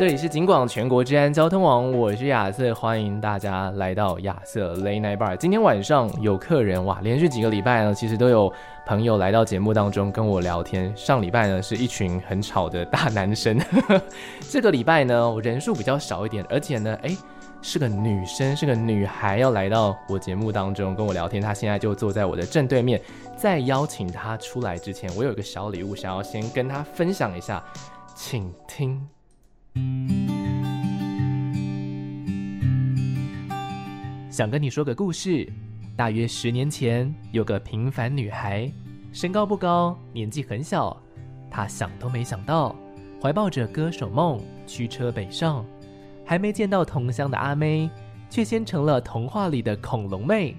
[0.00, 5.36] 这里是警广全国治安交通网，我是亚瑟，欢迎大家来到亚瑟 laney Bar。
[5.36, 8.50] 今天晚上有客人哇，连续几个礼拜呢，其实都有
[8.86, 10.90] 朋友来到节目当中跟我聊天。
[10.96, 13.60] 上礼拜呢是一群很吵的大男生，
[14.48, 17.14] 这个礼拜呢我人数比较少一点，而且呢，哎，
[17.60, 21.42] 是个女生，是个女孩要来到我节目当中跟我聊天。
[21.42, 22.98] 她现在就坐在我的正对面。
[23.36, 27.62] 在邀请她出来之前，我有一个小礼物想要先跟她分享一下，
[28.14, 29.06] 请听。
[34.30, 35.46] 想跟你说个故事。
[35.96, 38.72] 大约十年前，有个平凡女孩，
[39.12, 40.96] 身高不高，年纪很小。
[41.50, 42.74] 她想都没想到，
[43.20, 45.62] 怀抱着歌手梦，驱车北上。
[46.24, 47.90] 还没见到同乡的阿妹，
[48.30, 50.56] 却先成了童话里的恐龙妹。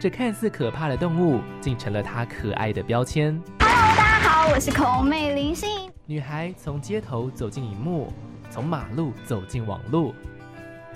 [0.00, 3.40] 这看似可怕的动物，竟成了她可爱的标签。
[3.60, 5.93] Hello，大家好，我是恐龙妹林心。
[6.06, 8.12] 女孩从街头走进荧幕，
[8.50, 10.14] 从马路走进网路。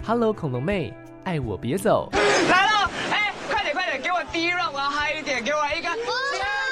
[0.04, 0.92] Hello，恐龙妹，
[1.24, 2.10] 爱我别走。
[2.12, 6.04] 来了，哎，快点快点，给我第一 round，我要嗨一点，给我一个尖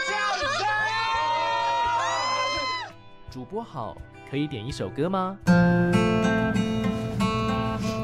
[0.07, 0.55] 叫声。
[3.31, 3.97] 主播好，
[4.31, 5.39] 可以点一首歌吗？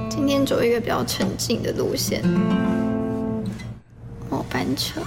[0.08, 2.26] 今天走一个比较沉静的路线。
[4.30, 5.02] 末班车，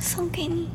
[0.00, 0.70] 送给你。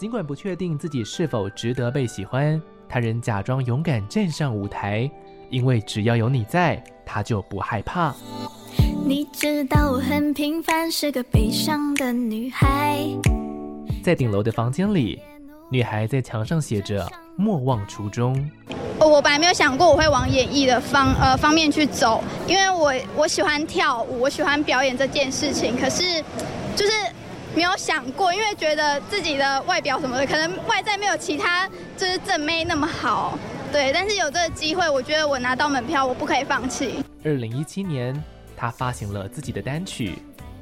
[0.00, 5.10] 尽管不确定自己是否值得被喜欢，他仍假装勇敢站上舞台，
[5.50, 8.14] 因为只要有你在，他就不害怕。
[9.04, 13.04] 你知道我很平凡，是个悲伤的女孩。
[14.02, 15.20] 在顶楼的房间里，
[15.70, 18.50] 女孩在墙上写着“莫忘初衷”。
[18.98, 26.24] 我本来没有想过我会往演艺的方呃方面去走，因为我我喜欢跳舞，我喜欢表演这件事情，可是
[26.74, 26.92] 就是。
[27.54, 33.36] 没有想过，因为觉得自己的外表什么的，可能外在没有其他就是正妹那么好，
[33.72, 33.92] 对。
[33.92, 37.04] 但是有这个机会，我觉得我拿到门票，我不可以放弃。
[37.24, 38.22] 二零一七年，
[38.56, 40.12] 他发行了自己的单曲；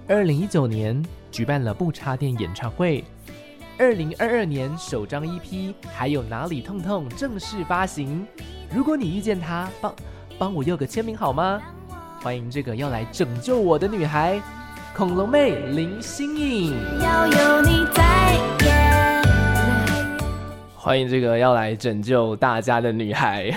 [0.08, 3.04] 二零一九年，举办了不插电演唱会；
[3.78, 8.26] 二零二二年，首张 EP 还有哪里痛痛正式发行。
[8.74, 9.94] 如果你遇见他，帮
[10.38, 11.60] 帮我要个签名好吗？
[12.22, 14.40] 欢迎这个要来拯救我的女孩。
[14.98, 18.34] 恐龙妹林心颖，要有你在，
[20.88, 23.52] 欢迎这个要来拯救大家的女孩。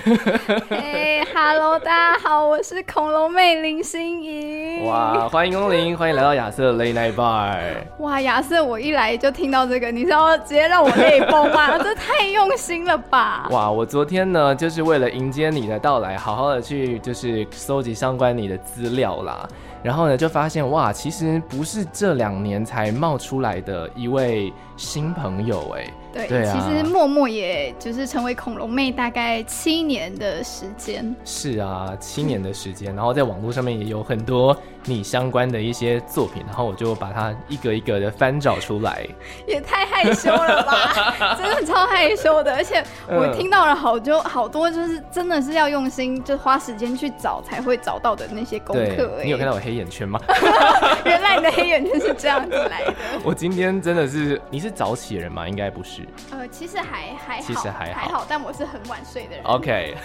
[0.69, 4.85] 嘿哈喽，大家好，我是恐龙妹林心怡。
[4.85, 7.57] 哇，欢迎光临，欢迎来到亚瑟 Late Night Bar。
[7.99, 11.77] 哇，亚瑟，我一来就听到这个，你是要直接让我泪崩吗？
[11.79, 13.47] 这太用心了吧！
[13.49, 19.47] 哇，我昨天呢，就是为了迎接你的到来，好好的去就是搜集相关你的资料啦。
[19.81, 25.89] 然后呢，就发现哇，其实不是这两年才冒出来的一位新朋友哎。
[26.13, 31.15] 对，对啊，其实默默也就是成为恐龙妹大概七年的时间。
[31.23, 34.55] 是啊，七年的时间，然后在网络上面也有很多
[34.85, 39.05] 你相关的一些作品，然后我就把它一个一个的翻找出来。
[39.47, 49.19] 也太害羞了吧，真的超害羞的，而且我听到了好多好多，就是真的是要用心，就花时间去找才会找到的那些功课。
[49.23, 50.19] 你有看到我黑眼圈吗？
[51.05, 52.93] 原来你的黑眼圈是这样子来的。
[53.23, 55.47] 我今天真的是，你是早起的人吗？
[55.47, 56.07] 应该不是。
[56.31, 59.43] 呃，其实还还好，其实还好，还好，但我是很晚睡的人。
[59.43, 59.95] OK，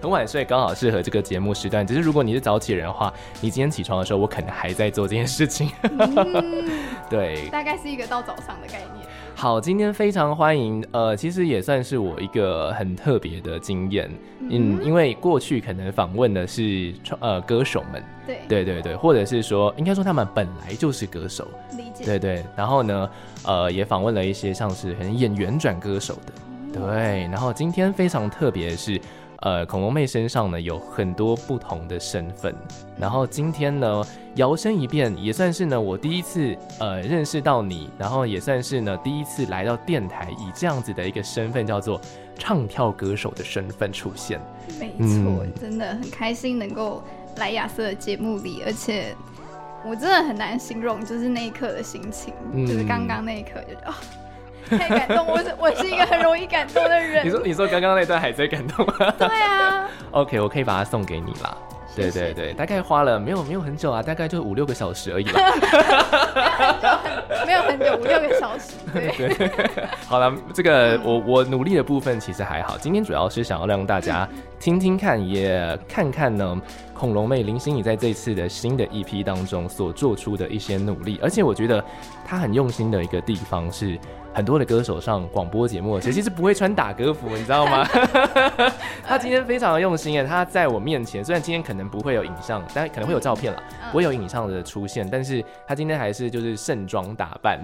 [0.00, 1.86] 很晚睡刚好适合这个节目时段。
[1.86, 5.70] 只是如果你是早起人的话，你今天起床的时候，我可能还在做这件事情。
[5.82, 6.68] 嗯、
[7.08, 9.06] 对，大概是一个到早上的概念。
[9.34, 14.10] 好，今天非常欢迎，呃，其实也算是我一个很特别的经验，
[14.40, 23.10] 嗯，因为过去可能访问的是呃歌手们，对，对对对，或者是说，应该说他们本来就是歌手，理解，对对，然后呢，
[23.46, 26.32] 呃，也访问了一些像是可能演员转歌手的，
[26.78, 29.00] 对，然后今天非常特别的是。
[29.40, 32.52] 呃，恐龙妹身上呢有很多不同的身份，
[32.98, 34.04] 然后今天呢
[34.34, 42.00] 摇身一变，也算是呢我第一次呃认识到你，然后也算是呢第一次来到电台，以这样子的一个身份叫做
[42.36, 44.40] 唱跳歌手的身份出现。
[44.80, 47.00] 没错，嗯、真的很开心能够
[47.36, 49.14] 来亚瑟的节目里，而且
[49.88, 53.94] 我真的很难形容，就是那一刻的心情，嗯、就是刚刚那一刻就哦。
[54.76, 57.24] 太感动，我是我是一个很容易感动的人。
[57.26, 59.14] 你说你说刚刚那段还在感动吗？
[59.18, 59.88] 对啊。
[60.12, 61.56] OK，我可以把它送给你啦。
[61.88, 65.40] 谢谢对对对，大概花了没有没有很久啊，大概就五六个小时而已吧。
[67.44, 68.74] 没有很久，五六个小时。
[68.92, 69.50] 对，对
[70.06, 72.78] 好了，这个我我努力的部分其实还好。
[72.78, 74.28] 今天主要是想要让大家
[74.60, 76.60] 听听看，也看看呢。
[76.98, 81.82] 恐龙妹林心怡在这次的新的一批当中所做出的一些努力，而且我觉得
[82.26, 83.96] 她很用心的一个地方是，
[84.34, 87.86] 很多的歌手上广播节目，其实是不会穿打歌服，你知道吗？
[89.06, 93.62] 他今天非常的用心耶，他在我面前，虽然今天可能不会有影像，但可能会有照片了，
[93.92, 97.60] 不会有影像的出现，但是他今天还是就是盛装打扮。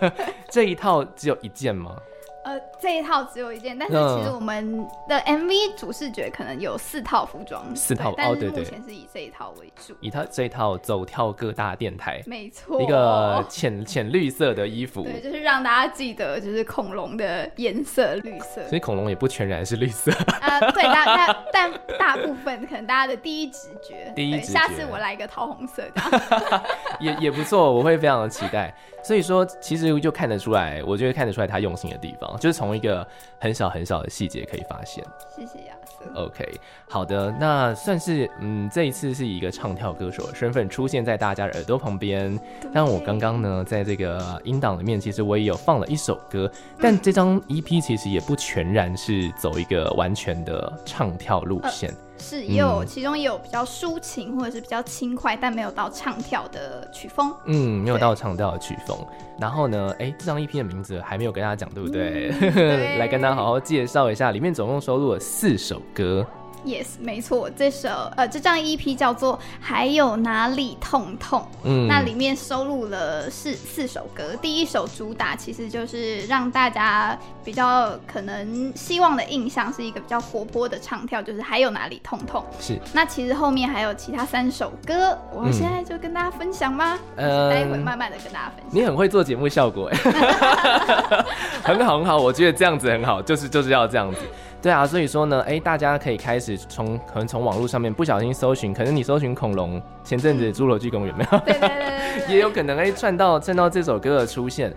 [0.50, 1.96] 这一套只有一件吗？
[2.44, 26.62] 呃，这一套只有一件，但是其实我们的 MV 主视觉可能有四套服装，四套，但是目前是以这一套为主，以套这一套走跳各大电台，没错，一个浅浅绿色的衣服，对，就是让大家记得就是恐龙的颜色绿色，所以恐龙也不全然是绿色，啊、呃，对，大但但大部分可能大家的第一直觉，第一直觉，下次我来一个桃红色的，
[27.00, 28.74] 也也不错，我会非常的期待。
[29.02, 33.06] 所以说，其实就看得出来，我觉得看得出来他用心的地方，就是从一个
[33.38, 35.04] 很小很小的细节可以发现。
[35.34, 36.04] 谢谢亚瑟。
[36.14, 42.38] OK，好的，那算是嗯，这一次是以一个唱跳歌手的身份出现在大家的耳朵旁边。
[42.72, 51.90] 但我刚刚呢，在这个音档里面，其实我也有放了一首歌，但这张 EP 其实也不全然是走一个完全的唱跳路线。
[51.90, 57.34] 呃是，也有、嗯、其中也有比较抒情或者是比较轻快，但没有到唱跳的曲风。
[57.46, 58.96] 嗯，没有到唱跳的曲风。
[59.38, 62.30] 然后呢，哎、欸，这张 EP 的名字还没有跟大家讲，对不对？
[62.40, 66.26] 嗯、对 来跟大家好好介绍一下，里面总共收录了四首歌。
[66.64, 71.40] Yes，没错，这首呃，这张 EP 叫做《还有哪里痛痛》。
[71.64, 74.34] 嗯，那里面收录了四四首歌。
[74.40, 82.42] 第一首主打其实就是让大家比较可能希望的印象是一个比较活泼的唱跳，就是《还有哪里痛痛》。
[82.66, 82.78] 是。
[82.94, 86.98] 那其实后面还有其他三首歌，我现在就跟大家分享吗？
[87.16, 88.68] 呃、嗯，待会慢慢的跟大家分享。
[88.70, 89.98] 你很会做节目效果，哎，
[91.62, 94.20] 很好很好，我觉得这样子很好，就是就是要这样子。
[94.64, 101.38] 对啊，所以说呢，哎，大家可以开始从可能从网络上面不小心搜寻，可能你搜寻恐龙，前阵子侏罗纪公园有没有？
[101.40, 104.72] 对对对，对，也有可能哎串到串到这首歌的出现。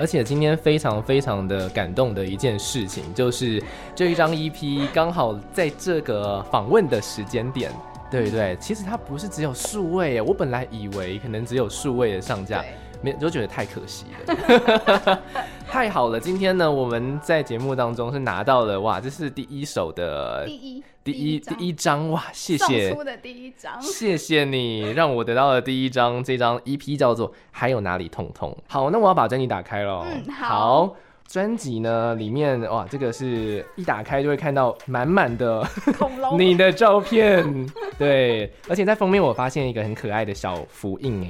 [0.00, 3.62] 而且今天非常非常的感动的一件事情，就是
[3.94, 7.70] 这一张 EP 刚好在这个访问的时间点，
[8.10, 8.56] 对不对？
[8.60, 12.64] 其实它不是只有数位，我本来以为可能只有数位的上架。
[13.00, 15.22] 没就觉得太可惜了，
[15.68, 16.18] 太好了！
[16.18, 28.56] 今天呢，我们在节目当中是拿到了哇，这是第一首的第一第一第一张哇，谢谢送出的第一张，谢谢你让我得到了第一张，这张 EP 叫做还有哪里痛痛。
[28.66, 30.04] 好，那我要把专辑打开了。
[30.04, 30.96] 嗯，好。
[31.28, 35.62] 专辑呢里面哇，这个是一打开就会看到满满的
[35.98, 37.68] 恐龙 你的照片，
[37.98, 41.28] 对，而且在封面我发现一个很可爱的小福印哎。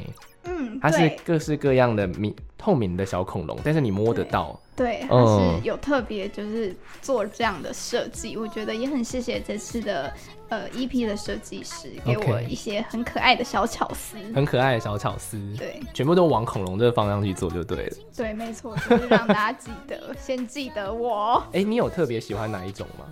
[0.49, 4.59] 嗯，它是各式各样的明透明的小恐龙，但是你摸得到。
[4.75, 10.13] 对，它是有特别就是做这样的设计，嗯，我觉得也很谢谢这次的
[10.49, 15.37] 呃 EP 的设计师给我一些很可爱的小巧思，很可爱的小巧思。
[15.57, 17.97] 对，全部都往恐龙这个方向去做就对了。
[18.17, 21.43] 对，没错，就是让大家记得，先记得我。
[21.53, 23.05] 哎，你有特别喜欢哪一种吗？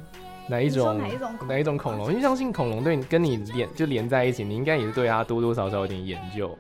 [0.49, 0.97] 哪一种？
[0.97, 1.35] 哪一种？
[1.49, 2.11] 哪一种恐龙？
[2.11, 6.57] 因为相信恐龙对你跟你连就连在一起，你应该也是对它多多少少有点研究。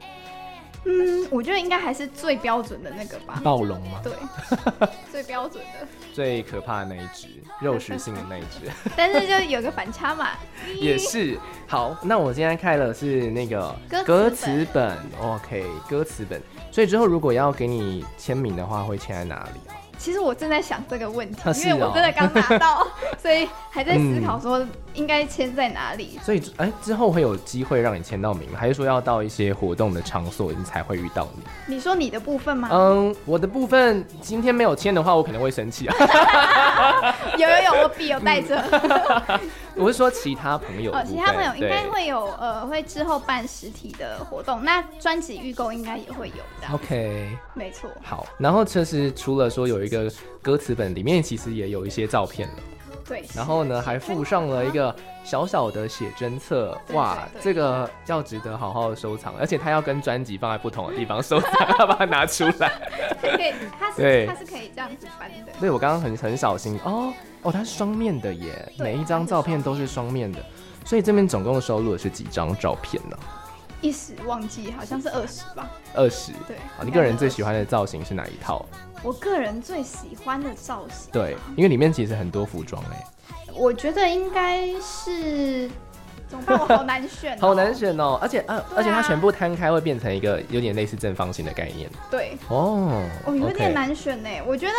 [0.88, 3.40] 嗯，我觉得应该还是最标准的那个吧。
[3.42, 4.00] 暴龙吗？
[4.04, 4.12] 对，
[5.10, 5.86] 最标准的。
[6.12, 7.26] 最可怕的那一只，
[7.60, 8.70] 肉食性的那一只。
[8.96, 10.28] 但是就有个反差嘛。
[10.80, 11.38] 也是。
[11.66, 13.74] 好，那我今天开了是那个
[14.04, 16.40] 歌词本，OK，歌词本。
[16.70, 19.60] 所以之后如果要给你签名的话，会签在哪里？
[19.98, 22.86] 其实我正在想这个问题，因为我真的刚拿到，
[23.18, 24.64] 所以还在思考说
[24.96, 26.18] 应该签在哪里。
[26.18, 28.58] 嗯、所以，哎，之后会有机会让你签到名吗？
[28.58, 31.74] 还是说要到一些活动的场所你才会遇到你？
[31.74, 32.68] 你说你的部分吗？
[32.72, 35.94] 嗯，我的部分今天没有签的话，我可能会生气啊。
[37.38, 38.60] 有有有，我笔有带着。
[39.76, 46.72] 我是说其他朋友，哦，其他朋友应该会有，呃，会之后办实体的活动，那专辑预购应该也会有的。
[46.72, 47.90] OK，没错。
[48.02, 50.10] 好，然后其实除了说有一个
[50.40, 52.54] 歌词本，里面其实也有一些照片了。
[53.06, 53.24] 对。
[53.34, 54.94] 然后呢，还附上了一个
[55.24, 62.72] 小小的写真册，哇，这个要值得好好的收藏，而且它要跟专辑放在不同的地方收藏， 要把它拿出来。
[63.20, 65.52] 可以，它是它是可以这样子翻的。
[65.60, 67.12] 对，我刚刚很很小心哦。
[67.42, 70.44] 哦，它是双面的耶，每一张照片都是双面的，
[70.84, 73.16] 所以这边总共收录的是几张照片呢？
[73.82, 75.70] 一时忘记，好像是二十吧。
[75.94, 76.56] 二十，对。
[76.76, 78.64] 好，你个人最喜欢的造型是哪一套？
[79.06, 83.06] 我个人最喜欢的造型，对，因为里面其实很多服装哎。
[83.54, 85.70] 我觉得应该是，
[86.28, 86.58] 怎么办？
[86.58, 88.18] 我好难选喔， 好难选哦。
[88.20, 91.88] 而且，呃，而且它全部摊开会变成一个有点类似正方形的概念。
[92.10, 94.28] 对，哦，哦，有点难选呢。
[94.44, 94.72] 我觉得。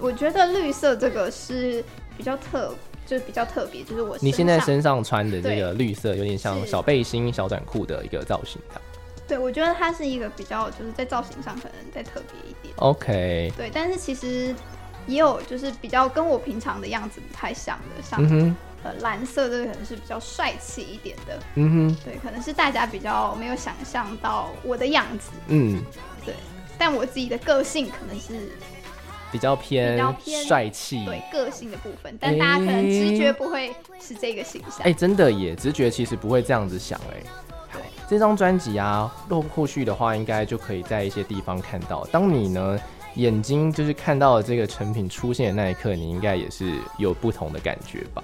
[0.00, 1.82] 我觉得绿色这个是
[2.16, 2.74] 比较特，
[3.06, 8.60] 就是比较特别，就是我你现在身上穿的这个绿色，有点像小背心、小短裤的一个造型，
[9.26, 12.74] 对，我觉得它是一个比较就是在造型上可能再特别一点。
[12.76, 13.52] OK。
[13.56, 14.54] 对，但是其实
[15.06, 21.38] 也有就是比较跟我平常的样子不太像的，像、嗯、呃蓝色这个可能是比较帅气一点的。
[21.54, 21.96] 嗯哼。
[22.04, 25.30] 对，可能是大家比较没有想象到我的样子。
[25.48, 25.82] 嗯。
[26.24, 26.34] 对，
[26.78, 28.50] 但我自己的个性可能是。
[29.32, 29.98] 比较偏
[30.46, 34.78] 帅气，对个性的部分，但大家可能直觉不会是这个形象。
[34.78, 37.20] 哎、欸欸，真的耶，直觉其实不会这样子想哎。
[37.20, 37.53] 对，
[38.08, 42.04] 这张专辑啊，后后续的话，应该就可以在一些地方看到。
[42.12, 42.78] 当你呢
[43.16, 48.22] 眼睛就是看到了这个成品出现的那一刻，你应该也是有不同的感觉吧。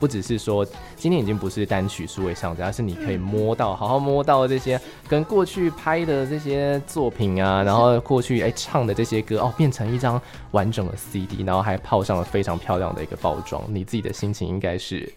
[0.00, 10.20] 不只是说今天已经不是单曲数位上架，而是你可以摸到，好好摸到这些跟过去拍的这些作品啊，然后过去哎、欸、唱的这些歌哦，变成一张
[10.52, 15.12] 完整的 CD，然后还泡上了非常漂亮的一个包装，你自己的心情应该是？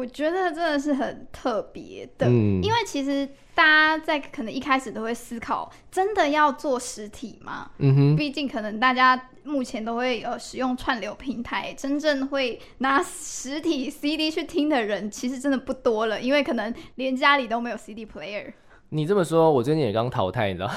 [0.00, 7.70] 我觉得真的是很特别的，嗯，因为其实大家在可能一开始都会思考，真的要做实体吗？
[7.76, 18.54] 嗯哼，毕竟可能大家目前都会呃使用串流平台，真正会拿实体 CD 去听的人，其实真的不多了，因为可能连家里都没有 CD player。
[18.92, 20.70] 你这么说，我最近也刚淘汰，你知道，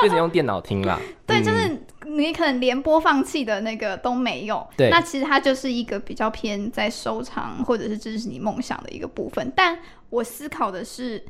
[0.00, 0.98] 变成用电脑听了。
[1.26, 1.63] 对，就是
[2.16, 4.66] 你可能连播放器的那个都没有。
[4.76, 9.52] 对，那其实它就是一个比较偏在收藏或者是支持你梦想的一个部分。
[9.54, 9.78] 但
[10.10, 11.24] 我思考的是，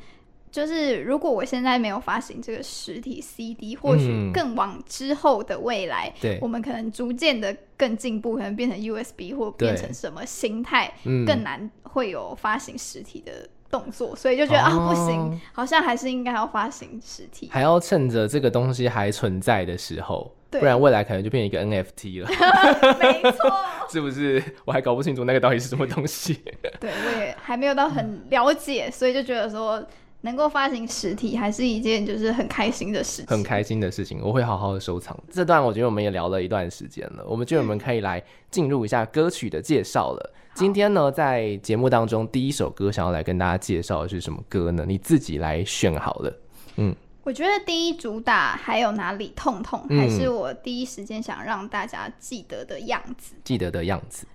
[0.50, 10.92] 就是如果我现在没有发行这个实体 CD，或许更往之后的未来，我们可能逐渐的更进步，可能变成 USB 或变成什么形态，
[11.26, 13.48] 更难会有发行实体的。
[13.70, 22.28] 动作，所以就觉得、哦、啊，不行，好像还是应该要发行实体，还要趁着这个东西还存在的时候，不然未来可能就变成一个 NFT 了。
[22.98, 23.52] 没错，
[23.90, 24.42] 是不是？
[24.64, 26.34] 我还搞不清楚那个到底是什么东西。
[26.80, 29.84] 对，我也还没有到很了解，所以就觉得说。
[30.24, 35.14] 能够发行实体还是一件就是很开心的事情，很开心的事情，我会好好的收藏。
[35.30, 40.32] 这段我觉得我们也聊了一段时间了，我们觉得我们可以来进入一下歌曲的介绍了。
[40.54, 44.86] 今天呢，在节目当中第一首歌想要来跟大家介绍的是什么歌呢？
[44.88, 46.40] 你自己来选好了。
[46.76, 54.26] 嗯，我觉得第一主打还有哪里痛痛，还是我第一时间想让大家记得的样子，记得的样子。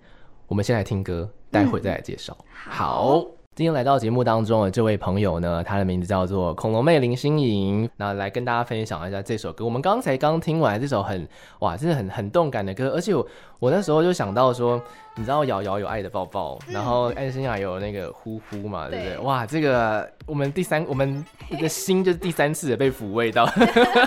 [0.48, 2.36] 我们先来听歌，待会再来介绍。
[2.52, 3.24] 好。
[3.56, 9.66] 今天来到节目当中的这位朋友呢，他的名字叫做恐龙妹林心颖，那来跟大家分享一下这首歌。
[9.66, 11.28] 我们刚才刚听完这首很
[11.60, 13.28] 哇，真的很很动感的歌，而且我
[13.60, 14.82] 我那时候就想到说。
[15.16, 19.16] 你知道瑶瑶有爱的抱抱，嗯、然后安心雅有那个呼呼嘛，对不对？
[19.16, 21.26] 对哇，这个我们第三，我们
[21.60, 23.46] 的心就是第三次的被抚慰到，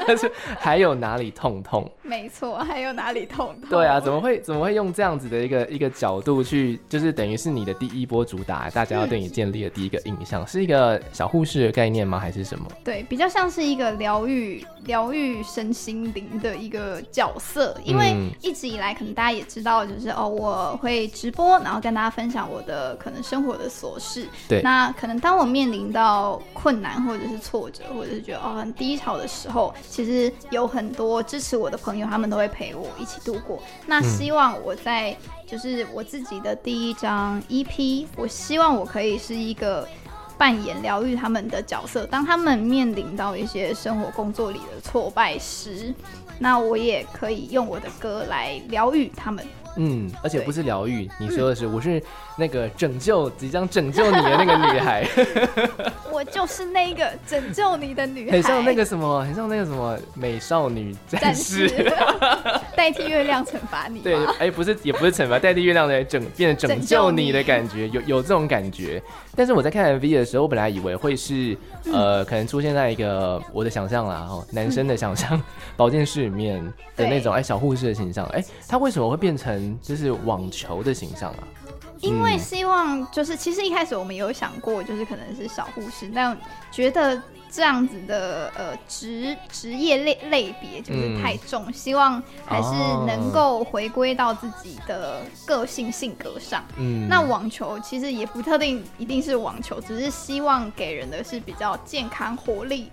[0.58, 1.90] 还有哪里痛痛？
[2.00, 3.68] 没错，还有哪里痛痛？
[3.68, 12.18] 对啊，怎么会怎么会用这样子的一个一个角度去，就是等于是你的第一波主打，大家要对你建立的第一个印象，是一个小护士的概念吗？
[12.18, 12.66] 还是什么？
[12.82, 21.02] 对，比较像是一个疗愈疗愈身心灵的一个角色，因为一直以来可能大家也知道，就是哦，我会。
[21.12, 24.26] 直播，然后跟大家分享我的可能生活的琐事。
[24.48, 33.62] 对，那可能当我面临到困难或者是挫折，或者是觉得哦很低潮的时候，其实有很多支持我的朋友，他们都会陪我一起度过。
[33.86, 39.86] 那希望我在就是我自己的第一张 EP，我希望我可以是一个
[40.38, 42.06] 扮演疗愈他们的角色。
[42.06, 45.92] 当他们面临到一些生活工作里的挫败时，
[46.42, 49.46] 那我也可以用我的歌来疗愈他们。
[49.76, 52.02] 嗯，而且不是疗愈，你说的是、嗯、我是
[52.36, 55.06] 那个拯救即将拯救你的那个女孩，
[56.12, 61.68] 我就是那个拯救你的女孩，很像那个什么，很像那个什么美少女战士，
[62.76, 64.00] 代替月亮惩罚你。
[64.00, 69.02] 对，哎、欸，不是，也不是惩罚，代替月亮来拯，变成拯救你的感觉，有有这种感觉。
[69.34, 75.40] 但是我在看 MV 的时候，我本来以为会是、嗯、呃，可能出现在一个我的想象啦，哦，男生的想象，
[75.78, 76.62] 保健室里面
[76.94, 79.61] 的那种哎、欸、小护士的形象，哎、欸，他为什么会变成？
[79.82, 81.44] 就是网球的形象啊，
[82.00, 86.36] 因为希望就是其实一开始我们有想过，就是可能是小护士，但
[86.70, 87.20] 觉得
[87.52, 92.70] 这样子的呃职职业类类别就是太重，嗯，希望还是
[93.06, 96.64] 能够回归到自己的个性性格上。
[96.78, 102.90] 嗯，那网球其实也不特定一定是网球，只是希望给人的是比较健康活力。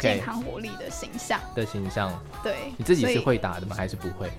[0.00, 2.10] 健康活力的形象的形象，
[2.42, 3.76] 对，你自己是会打的吗？
[3.76, 4.30] 还是不会？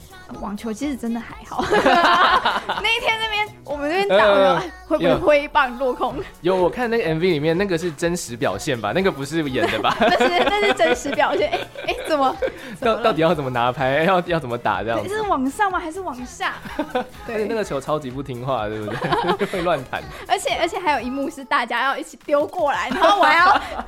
[0.41, 1.63] 网球其实真的还好。
[2.81, 6.15] 那一天那边我们那边打会不会挥棒落空？
[6.41, 8.91] 有，我看那个 MV 里面那个是真实表现吧？
[8.91, 9.95] 那个不是演的吧？
[9.99, 11.49] 那是那是真实表现。
[11.49, 12.35] 哎、欸、哎、欸，怎么？
[12.79, 14.03] 到到底要怎么拿拍？
[14.05, 14.83] 要要怎么打？
[14.83, 15.09] 这样子？
[15.09, 15.79] 是往上吗？
[15.79, 16.53] 还是往下？
[17.25, 18.85] 对，那个球超级不听话，对不
[19.37, 19.47] 对？
[19.47, 20.03] 会乱弹。
[20.27, 23.45] 而且而且还有一幕是大家要一起丢过来，然后我还要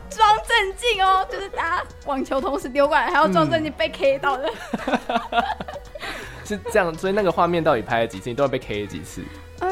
[0.10, 4.50] 装镇静哦，就是大家网球同时丢过来，还要装镇静被 K 到的。
[5.32, 5.44] 嗯
[6.46, 8.30] 是这样，所以那个画面到底拍了几次？
[8.30, 9.22] 你都要被 K 了几次？
[9.60, 9.67] 嗯，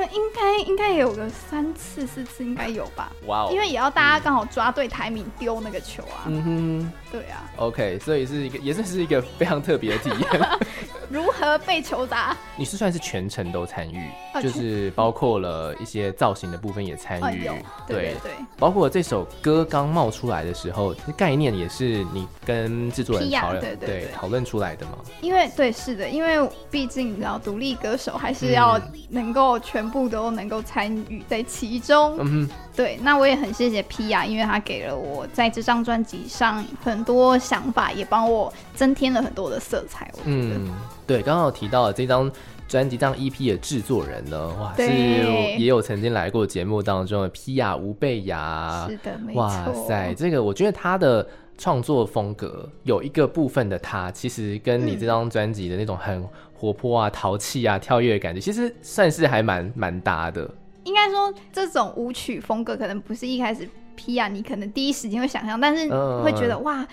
[0.59, 3.11] 应该也有个三次四次，应该有吧？
[3.25, 3.49] 哇哦！
[3.51, 6.25] 因为也要大家刚好抓对台名丢那个球啊。
[6.27, 7.49] 嗯哼，对啊。
[7.57, 10.49] OK，所以是一个，也算是一个非常特别的体验。
[11.09, 12.35] 如何被球砸？
[12.57, 14.09] 你是算是全程都参与，
[14.41, 17.43] 就是包括了一些造型的部分也参与。
[17.87, 24.93] 对对对，包括这首歌刚冒出来的时候，概念也是你跟制作人讨论，对对讨论出来的吗？
[25.21, 32.17] 因为对，是的，因为毕竟你知道，独立歌手还是要能够全部都能够参与在其中。
[32.19, 40.11] 嗯哼，对，那我也很谢谢 Pia，因为他给了我在这张专辑上很多想法，也帮我增添了很多的色彩。
[40.13, 40.55] 我觉得。
[40.55, 40.69] 嗯
[41.07, 42.31] 对，刚刚有提到了这张
[42.67, 49.41] 专辑，这张 EP 的制作人呢，哇，是也有曾经来过节目当中的 Pia 吴贝雅，是的，没错。
[49.43, 51.27] 哇塞，这个我觉得他的
[51.59, 60.49] 创作风格有一个部分的他，其实跟你这张专辑的那种很活泼啊、淘气啊、跳跃的感觉，其实算是还蛮蛮搭的。
[60.85, 65.89] 应该说，这种舞曲风格可能不是一开始 Pia 你可能第一时间会想象，但是
[66.23, 66.87] 会觉得、嗯、哇。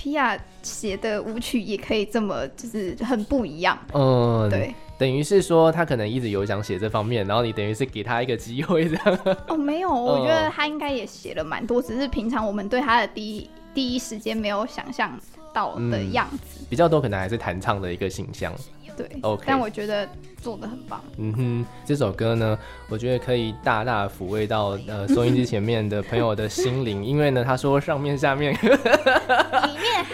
[0.00, 3.76] Pia 写的舞曲也可以这么，就是很不一样。
[3.92, 9.18] 嗯，对，等于是说他可能一直有想写这方面，然后你等于是给他一个机会这样。
[9.48, 15.18] 哦，没有， 我觉得他应该也写了蛮多，只是平常我们对他的第一第一时间没有想象
[15.52, 16.60] 到的样子。
[16.60, 18.54] 嗯，比较多可能还是弹唱的一个形象。
[18.96, 20.08] 对，OK，但我觉得
[20.40, 21.02] 做的很棒。
[21.16, 28.78] 嗯哼，这首歌呢，我觉得可以大大抚慰到呃收音机前面的朋友的心灵，因为呢，他说上面下面里面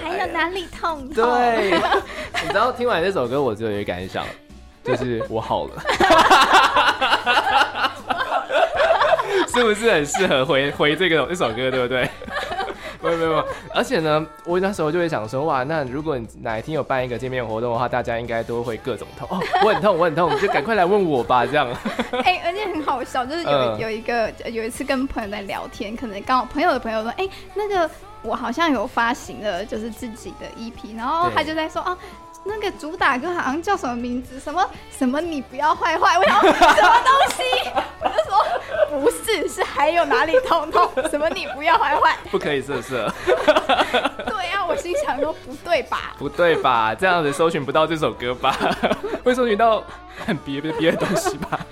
[0.03, 1.15] 还有哪里痛痛？
[1.15, 1.71] 对，
[2.43, 4.27] 你知道听完这首歌，我就有一个感想，
[4.83, 5.83] 就是我好了，
[9.49, 12.09] 是不是很适合回回这个这首歌，对不对？
[13.05, 13.45] 没有没有，
[13.75, 19.29] 而且呢，我那时候就会想说，哇，那如果你哪一天有办一个见面活动的话，大家应该都会各种痛。
[19.31, 21.69] 哦， 我很痛，我很痛，就赶快来问我吧，这样。
[22.25, 27.89] 哎、欸，而且很好笑，就是有、嗯、有一个有一次跟朋友在聊天，可能刚好朋友的朋友说，哎、欸，那个
[28.23, 31.97] 我好像有发行了，就是自己的 EP，然后他就在说，啊。
[32.45, 34.39] 那个主打歌好像叫什么名字？
[34.39, 35.21] 什么什么？
[35.21, 36.19] 你不要坏坏！
[36.19, 37.43] 我想什么东西？
[38.01, 40.89] 我就说不是，是还有哪里痛痛？
[41.11, 42.17] 什么你不要坏坏？
[42.31, 43.11] 不可以色色。
[43.27, 46.15] 对呀、啊，我心想说不对吧？
[46.19, 46.95] 不对吧？
[46.95, 48.55] 这样子搜寻不到这首歌吧？
[49.25, 49.83] 会搜寻到
[50.17, 51.67] 很 别别别的东西吧？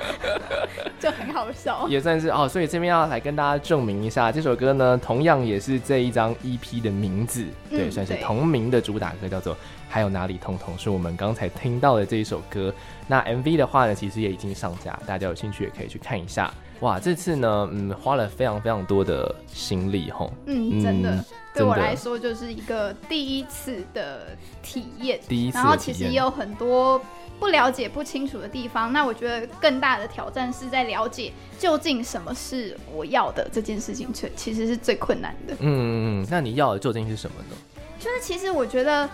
[0.98, 1.86] 就很好笑。
[1.88, 9.56] 也算是哦，所以这边要来跟大家证明一下，这首歌呢，同样也是这一张 EP 的名字，嗯、对，算是同名的主打歌，叫做。
[9.88, 10.72] 还有哪里痛痛？
[10.78, 12.72] 是我们刚才听到的这一首歌。
[13.06, 16.50] 那 MV 的话呢，其实也已经上架，大家有兴趣也可以去看一下。
[16.80, 20.32] 哇，这次呢，嗯，花了非常非常多的心力吼。
[20.46, 24.28] 嗯，真的，嗯、对我来说就是一个第一次的
[24.62, 25.20] 体验。
[25.28, 26.98] 第一次，然后其实也有很多
[27.42, 28.92] 不了解、不清楚的地方。
[28.92, 35.52] 那我觉得更大的挑战是在了解究竟什么是我要的这件事情，其实是最困难的。
[35.54, 37.56] 嗯嗯嗯，那你要的究竟是什么呢？
[37.98, 39.10] 就是其实我觉得。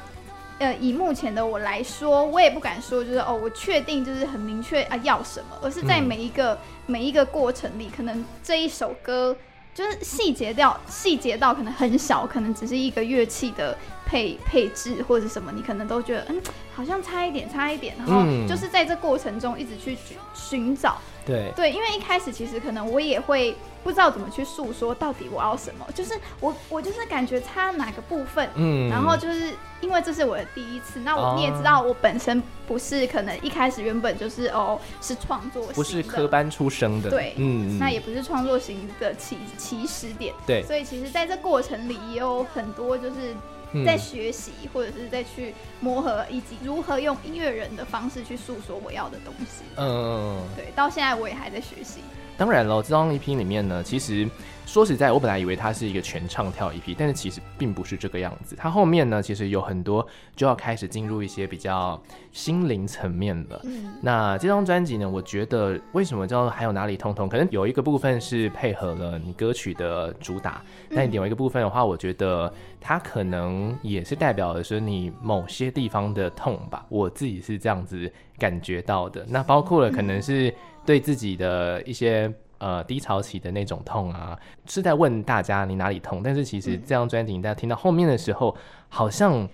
[0.60, 9.36] 呃，以目前的我来说，我也不敢说，就是哦，我确定就是很明确啊要什么，而是在每一个、嗯、每一个过程里，可能这一首歌
[9.72, 13.78] 就是细节到细节到可能很小，可能只是一个乐器的
[14.09, 16.42] 配配置或者什么，你可能都觉得嗯，
[16.75, 19.99] 好像差一点，差一点，然后就是在这过程中一直去
[20.33, 20.97] 寻找。
[21.27, 21.53] 对。
[21.55, 43.37] 对，因为一开始其实可能我也会不知道怎么去诉说到底我要什么，就是我我就是感觉差哪个部分，嗯，然后就是因为这是我的第一次，那我你也知道我本身不是可能一开始原本就是哦是创作型的，不是科班出生的，对，嗯，那也不是创作型的起起始点，对，所以其实在这过程里也有很多就是。
[43.85, 49.64] 在学习，或者是在去磨合，以及如何用音乐人的方式去诉说我要的东西。
[49.76, 52.00] 嗯，对，到现在我也还在学习。
[52.37, 54.28] 当然了，这张 EP 里面呢，其实
[54.68, 58.54] 说实在，我本来以为它是一个全唱跳 EP，但是其实并不是这个样子。
[58.54, 61.98] 它后面呢，其实有很多就要开始进入一些比较
[62.33, 63.59] 心灵层面了。
[63.64, 67.26] 嗯，那这张专辑呢，我觉得为什么叫还有哪里痛痛？
[67.31, 70.62] 可能有一个部分是配合了你歌曲的主打，
[70.94, 76.85] 但有一个部分的话，我觉得它可能也是代表的是你某些地方的痛吧。
[76.90, 79.24] 我自己是这样子感觉到的。
[79.26, 80.52] 那包括了可能是。
[80.87, 86.23] 对自己的一些呃低潮期的那种痛啊，是在问大家你哪里痛。
[86.23, 88.55] 但是其实这张专辑，大家听到后面的时候，
[88.88, 89.49] 好像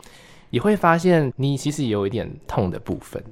[0.51, 3.23] 也会发现你其实也有一点痛的部分。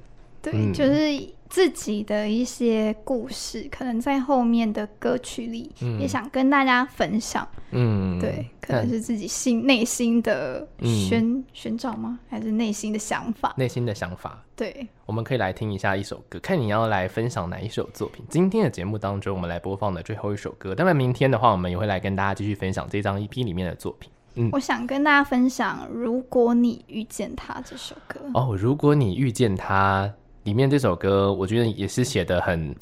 [0.43, 1.33] 对，嗯、就是。
[1.53, 7.47] 自己的一些故事，可能在后面的歌曲里也想跟大家分享。
[7.69, 12.17] 嗯，对，可能是自己心内心的宣宣召吗？
[12.27, 13.53] 还是内心的想法？
[13.55, 14.43] 内心的想法。
[14.55, 18.25] 对，我们可以来听一下一首歌，看你要来分享哪一首作品。
[18.29, 20.73] 今天的节目当中，我们来播放的最后一首歌。
[20.73, 24.09] 当然，明天的话，我们也会来跟大家继续分享这张 EP 里面的作品。
[24.33, 28.19] 嗯，我想跟大家分享《如果你遇见他》这首歌。
[28.33, 30.11] 哦，如果你遇见他。
[30.43, 32.75] 里面这首歌，我觉得也是写的很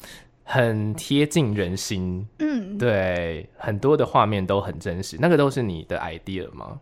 [0.44, 5.16] 很贴近人心，嗯，对，很多的画面都很真实。
[5.20, 6.78] 那个都是你的 idea 吗？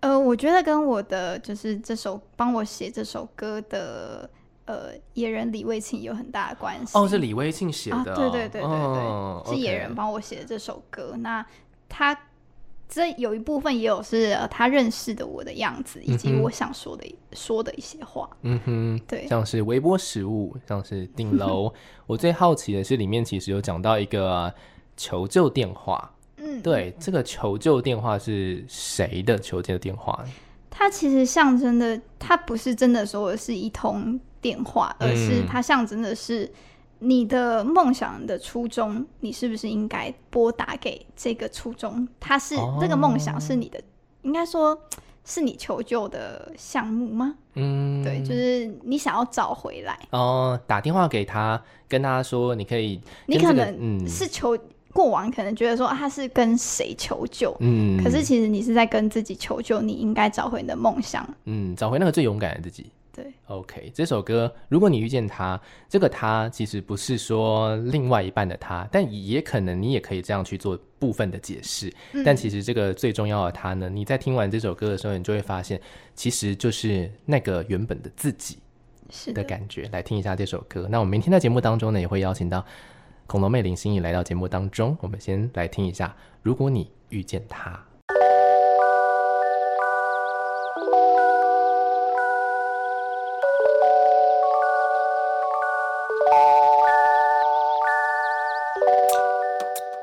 [0.00, 4.28] 呃，我觉得跟我的就是这首帮我写这首歌的
[4.64, 6.96] 呃野人李卫庆有很大的关系。
[6.96, 7.96] 哦，是李卫庆写的。
[7.96, 11.14] 哦啊，对对对对对，哦，是野人帮我写的这首歌。
[11.18, 11.44] 那
[11.88, 12.18] 他。
[12.92, 18.28] 这有一部分也有是他认识的我的样子，以及我想说的、嗯、说的一些话。
[18.42, 21.72] 嗯哼，对，像是微波食物，像是顶楼。
[22.08, 24.52] 我最好奇的是，里面其实有讲到一个
[24.96, 26.12] 求救电话。
[26.38, 30.24] 嗯，对，这个求救电话是谁的求救电话？
[30.68, 36.50] 它其实象征的，它不是真的说的是一通电话，而是它象征的是。
[37.02, 42.06] 你的梦想的初衷，你是不是应该拨打给这个初衷？
[42.20, 43.80] 他是、哦、这个梦想是你的，
[44.22, 44.78] 应该说
[45.24, 47.34] 是你求救的项目吗？
[47.54, 50.60] 嗯，对，就是你想要找回来哦。
[50.66, 54.60] 打电话给他，跟他说你可以、这个，你可能是求、嗯、
[54.92, 62.90] 过往可能觉得说他是跟谁求救，嗯，可是其实你是在跟自己求救，你应该找回你的梦想，嗯，找回那个最勇敢的自己。
[63.12, 71.92] 对，OK，这首歌，如果你遇见他，这个他其实不是说另外一半的他，但也可能你也可以这样去做部分的解释。
[72.12, 72.22] 嗯。
[72.24, 75.80] 但其实这个最重要的他呢，你在听完这首歌的时候，你就会发现，
[76.14, 78.58] 其实就是那个原本的自己
[79.34, 79.88] 的感觉。
[79.92, 80.86] 来听一下这首歌。
[80.88, 82.64] 那我们明天在节目当中呢，也会邀请到
[83.26, 84.96] 恐龙妹林心怡来到节目当中。
[85.00, 87.89] 我们先来听一下，如果你遇见他。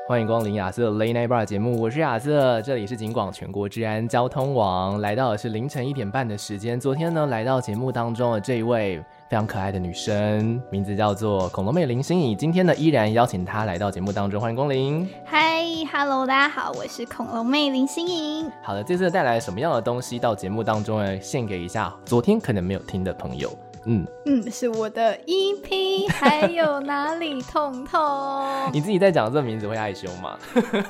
[0.08, 6.80] 欢迎光临亚瑟 Late Night Bar 节目，我是亚瑟，这里是警广全国治安交通网，来到的是凌晨一点半的时间。
[6.80, 8.96] 昨天呢，来到节目当中的这一位
[9.28, 12.34] 非常可爱的女生，名字叫做恐龙妹林心怡。
[12.34, 15.06] 今天呢，依然邀请她来到节目当中，欢迎光临。
[15.26, 18.46] Hi，Hello，大家好，我是恐龙妹林心怡。
[18.62, 21.20] 好的，这次带来什么样的东西到节目当中呢？
[21.20, 23.50] 献给一下昨天可能没有听的朋友。
[23.86, 28.00] 嗯嗯，是我的 EP，还有哪里痛痛？
[28.72, 30.38] 你自己在讲这名字会害羞吗？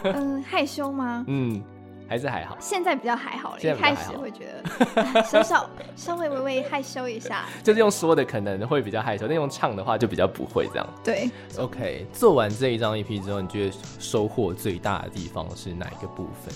[0.05, 1.25] 嗯，害羞吗？
[1.29, 1.63] 嗯，
[2.09, 2.57] 还是还好。
[2.61, 4.47] 现在比较还好了，一开始会觉
[4.95, 7.45] 得稍稍稍微微微害羞一下。
[7.63, 10.87] 就是用说的可能会比较害羞，但用唱的话就比较不会这样。
[11.05, 12.07] 对，OK。
[12.13, 16.55] 做完这一张 EP 之后，你觉得收获最大的地方是哪一个部分？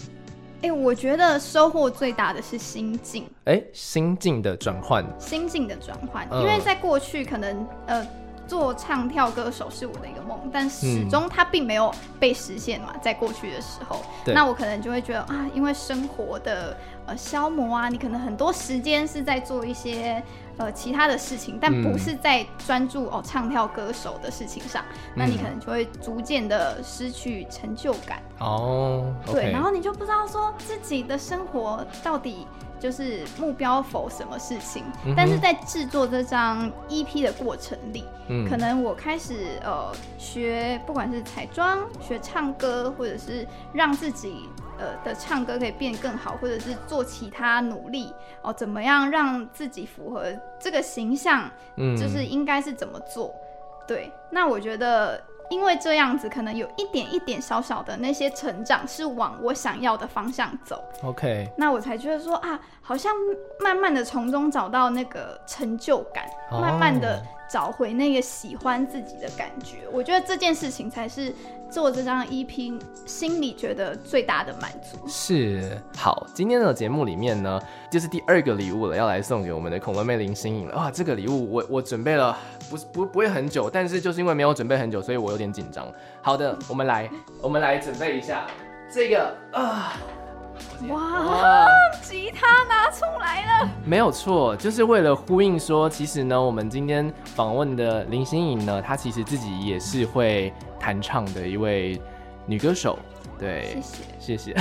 [0.63, 3.25] 哎、欸，我觉得收获最大的是心境。
[3.47, 8.07] 哎、欸，心境的转换，心境的转换、嗯，因为在过去可能呃，
[8.47, 12.95] 做唱跳歌手是我的一个梦，但始终它并没有被实现嘛。
[13.03, 20.23] 在过去的时候，那我可能就会觉得啊，因为生活的呃消磨啊，你可能很多时间是在做一些。
[20.59, 24.85] 呃，其他的事情，但不是在专注、嗯、哦唱跳歌手的事情上，
[25.17, 29.15] 那你可能就会逐渐的失去成就感哦。
[29.25, 32.47] 对、然后你就不知道说自己的生活到底
[32.79, 34.85] 就是目标否什么事情。
[35.07, 44.51] 嗯、但是在制作这张 EP 的过程里，嗯，可能我开始呃学，不管是彩妆、学唱歌，或者是让自己。
[44.83, 50.25] 呃的唱歌可以变更好，或者是做其他努力哦，怎么样让自己符合
[50.59, 51.49] 这个形象？
[51.77, 53.33] 嗯，就是应该是怎么做？
[53.87, 60.83] 对，那我觉得，因为这样子，可能有一点一点小小的那些成长，是往我想要的方向走。
[61.03, 63.13] OK，那我才觉得说啊，好像
[63.61, 69.79] 慢慢的从中找到那个成就感，哦，慢慢的找回那个喜欢自己的感觉。
[69.93, 71.35] 我觉得这件事情才是。
[71.73, 75.75] 做这张 EP，心里觉得最大的满足是。
[75.97, 77.59] 好，今天的节目里面呢，
[77.91, 80.77] 就是第二个礼物了，要来送给我们的恐龙妹林心颖了。
[80.77, 82.37] 哇，这个礼物我我准备了，
[82.69, 85.91] 不是不不会很久，但是就是因为没有准备很久，所以我有点紧张。
[86.21, 87.09] 好的，我们来
[87.41, 88.47] 我们来准备一下
[88.93, 89.95] 这个啊，
[90.89, 91.67] 哇
[92.03, 102.01] 吉他拿出来了，没有错，就是为了呼应说，其实呢，我们今天访问的林心颖呢，她其实自己也是会弹唱的一位
[102.47, 102.99] 女歌手。
[103.39, 103.77] 对，
[104.21, 104.57] 谢谢，谢谢。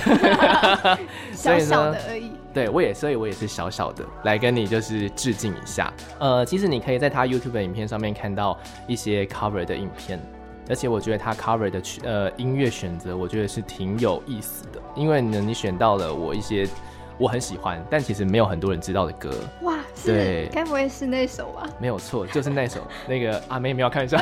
[1.34, 2.32] 小小的而已。
[2.52, 5.94] 对，我也，所以我也是小小的来跟你就是致敬一下。
[6.18, 10.20] 呃，其实你可以在他 YouTube 的影片上面看到一些 cover 的影片，
[10.72, 16.68] 而且我觉得他 cover 的曲呃音乐选择，我觉得是挺有意思的，因为呢，你选到了我一些。
[17.18, 19.30] 我很喜欢，但其实没有很多人知道的歌。
[19.62, 21.70] 哇，是，该不会是那首吧？
[21.80, 22.80] 没有错，就是那首。
[23.08, 24.18] 那个 阿妹，你有看一下。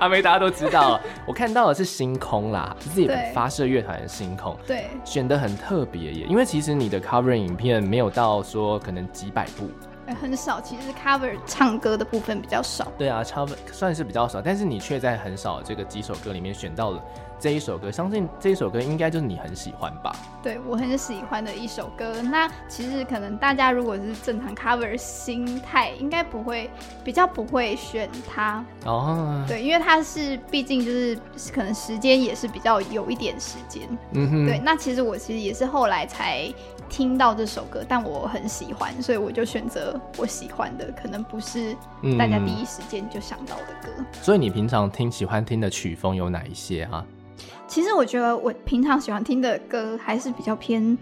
[0.00, 4.56] 阿妹大家都知道，我看到的是星空啦，自己发射乐团的星空。
[4.66, 9.68] 对，选的很特别耶，因为其实你的 cover 影片没有到说可能几百部。
[10.14, 12.86] 很少，其实 cover 唱歌的部分比较少。
[12.96, 17.02] 对啊，cover 算是比较少，但是你却在很少这个几首歌里面选到了
[17.38, 20.14] 这一首歌，相信这一首歌应该就是你很喜欢吧？
[20.42, 22.22] 对，我很喜欢的一首歌。
[22.22, 26.70] 那其实可能大家如果是正常 cover 心态，应该不会
[27.04, 29.44] 比较不会选它哦。
[29.46, 31.18] 对，因为它是毕竟就是
[31.52, 33.82] 可能时间也是比较有一点时间。
[34.12, 34.46] 嗯哼。
[34.46, 36.52] 对，那其实我其实也是后来才
[36.88, 41.76] 听到这首歌，但我很喜欢，所以我就选择我喜欢的，可能不是
[42.18, 43.88] 大家第一时间就想到的歌。
[43.98, 44.04] 嗯。
[44.22, 47.04] 所以你平常听喜欢听的曲风有哪一些啊？
[47.68, 50.96] 其实我觉得我平常喜欢听的歌还是比较偏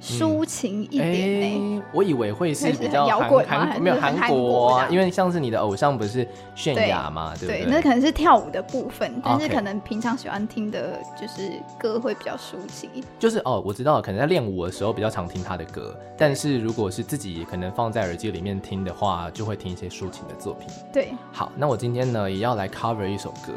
[0.00, 1.82] 抒情一点呢、欸嗯欸。
[1.92, 7.64] 我以为会是比较摇滚，韩没有韩国啊，因为像是你的偶像不是泫雅嘛，对，对不对？
[7.64, 13.06] 对，那可能是跳舞的部分，但是可能平常喜欢听的就是歌会比较抒情一点。
[13.18, 20.68] 就是哦，我知道，可能在练舞的时候比较常听他的歌，但是如果是自己可能放在耳机里面听的话，就会听一些抒情的作品。
[20.92, 23.52] 对，好，那我今天呢也要来 cover 一首歌，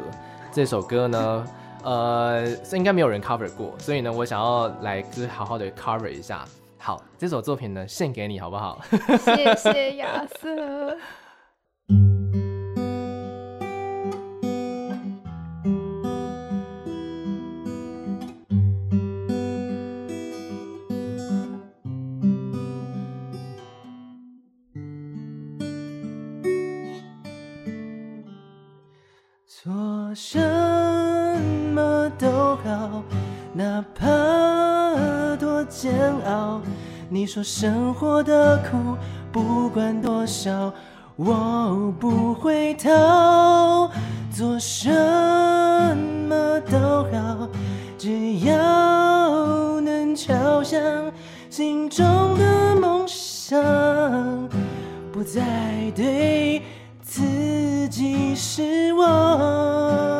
[0.52, 1.46] 这首歌呢。
[1.84, 6.42] 呃，应该没有人 cover 过，所以呢，我想要来就是好好的 cover 一下。
[6.78, 8.80] 好，这首作品呢，献给你好不好？
[9.18, 10.96] 谢谢亚瑟。
[29.46, 30.53] 做声。
[33.74, 35.92] 哪怕多煎
[36.26, 36.60] 熬。
[37.08, 38.96] 你说生活的苦，
[39.32, 40.72] 不管多少，
[41.16, 43.90] 我不会逃。
[44.30, 44.88] 做什
[46.28, 47.48] 么都好，
[47.98, 50.80] 只要能敲响
[51.50, 52.06] 心中
[52.38, 53.60] 的梦想，
[55.12, 55.40] 不再
[55.96, 56.62] 对
[57.02, 60.13] 自己失望。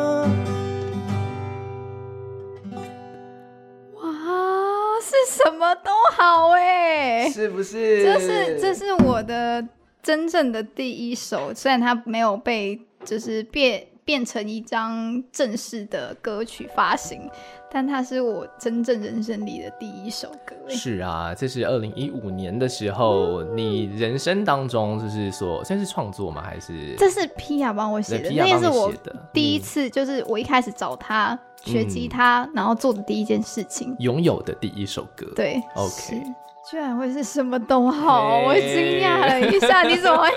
[5.43, 8.03] 什么都好哎，是不是？
[8.03, 9.65] 这是这是我的
[10.01, 17.27] 真正的第一首，虽然它没有被就是变变成一张正式的歌曲发行，
[17.71, 20.55] 但它是我真正人生里的第一首歌。
[20.69, 26.41] 是啊，这是二零一五年的时候，你人生当中就是说，算是创作吗？
[26.41, 28.29] 还是这是 Pia 帮我写的？
[28.29, 28.93] 那也是我
[29.33, 31.37] 第一次，就是我一开始找他。
[31.63, 35.25] 学吉他，嗯，然后做的第一件事情，拥有的第一首歌。
[35.35, 36.21] 对，OK，
[36.69, 39.83] 居然会是什么都好我惊讶了一下。
[39.83, 40.29] 你怎么会？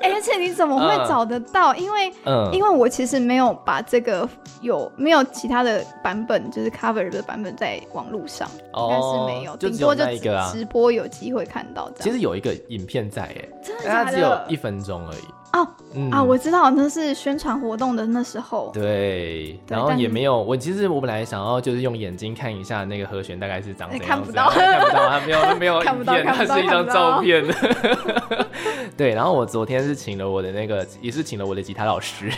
[0.00, 1.74] 欸， 而且你怎么会找得到？
[1.76, 4.28] 因为，嗯，因为我其实没有把这个
[4.62, 10.04] 有没有其他的版本，就是 cover 的版本在网络上，应该是没有，顶多就
[10.52, 11.90] 直播有机会看到。
[12.00, 15.35] 其实有一个影片在，哎，真的只有一分钟而已。
[15.52, 18.70] 哦、嗯，啊，我知道那是宣传活动的那时候。
[18.74, 27.44] 对，然后也没有，我其实我本来想要就是用眼睛看一下那个和弦大概是长怎样， 看不到，看不到，它没有，没有影片，它是一张照片。
[28.96, 32.30] 对，然后我昨天是请了我的那个，也是请了我的吉他老师，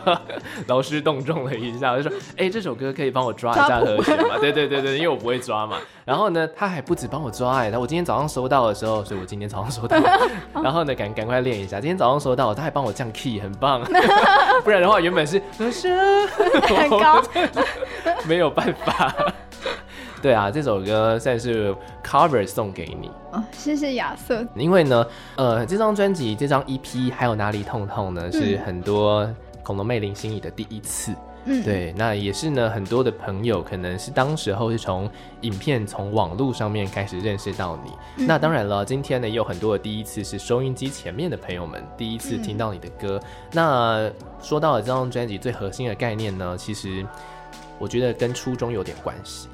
[0.68, 4.36] 劳师动众了一下，就说，哎、欸，这首歌可以帮我抓一下和弦吗？
[4.38, 5.78] 对对对对，因为我不会抓嘛。
[6.04, 9.96] 然后呢，他还不止帮我抓哎、欸，我今天早上收到的时候，所以我今天早上收到，
[10.62, 12.43] 然后呢，赶赶快练一下，今天早上收到。
[12.52, 13.80] 他还帮我降 key，很棒。
[14.64, 17.22] 不然的话，原本是 很高，
[18.26, 19.14] 没有办法。
[20.20, 23.10] 对啊，这首歌算是 cover 送给你。
[23.30, 24.44] 哦，谢谢亚瑟。
[24.54, 28.32] 因为呢，呃，这张专辑、这张 EP 还有哪里痛痛呢？
[28.32, 29.28] 是很多
[29.62, 31.12] 恐龙妹林心怡的第一次。
[31.12, 32.70] 嗯，对，那也是呢。
[32.70, 35.08] 很多的朋友可能是当时候是从
[35.42, 37.90] 影片、从网络上面开始认识到你。
[38.16, 38.26] 嗯。
[38.26, 43.20] 那当然了，今天呢也有很多的第一次是收音机前面的朋友们第一次听到你的歌。
[43.22, 43.28] 嗯。
[43.52, 44.10] 那
[44.42, 47.06] 说到了这张专辑最核心的概念呢，其实
[47.78, 49.48] 我觉得跟初衷有点关系。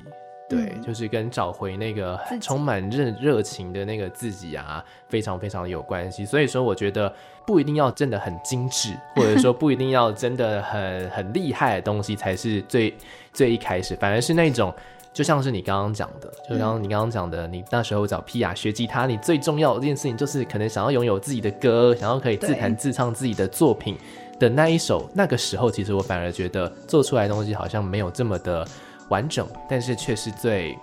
[0.49, 6.27] 对，就是跟找回那个充满热热情的那个自己啊，非常非常有关系。
[6.27, 7.15] 所以说，我觉得
[7.47, 12.95] 不一定要真的很精致，或者说不一定要真的很很厉害的东西才是最
[13.33, 14.73] 最一开始，反而是那种，
[15.13, 23.97] 就像是你刚刚讲的，就刚刚你刚刚讲的，你那时候找 Pia 学吉他，你最重要的一件事情就是可能想要拥有自己的歌，想要可以自弹自唱自己的作品
[24.39, 28.67] 的那一首，那个时候其实我反而觉得做出来的东西好像没有这么的。
[29.11, 30.79] 完整，但是却是最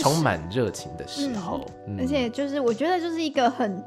[0.00, 3.80] 充满热情的时候，嗯嗯、而且就是我觉得就是一个很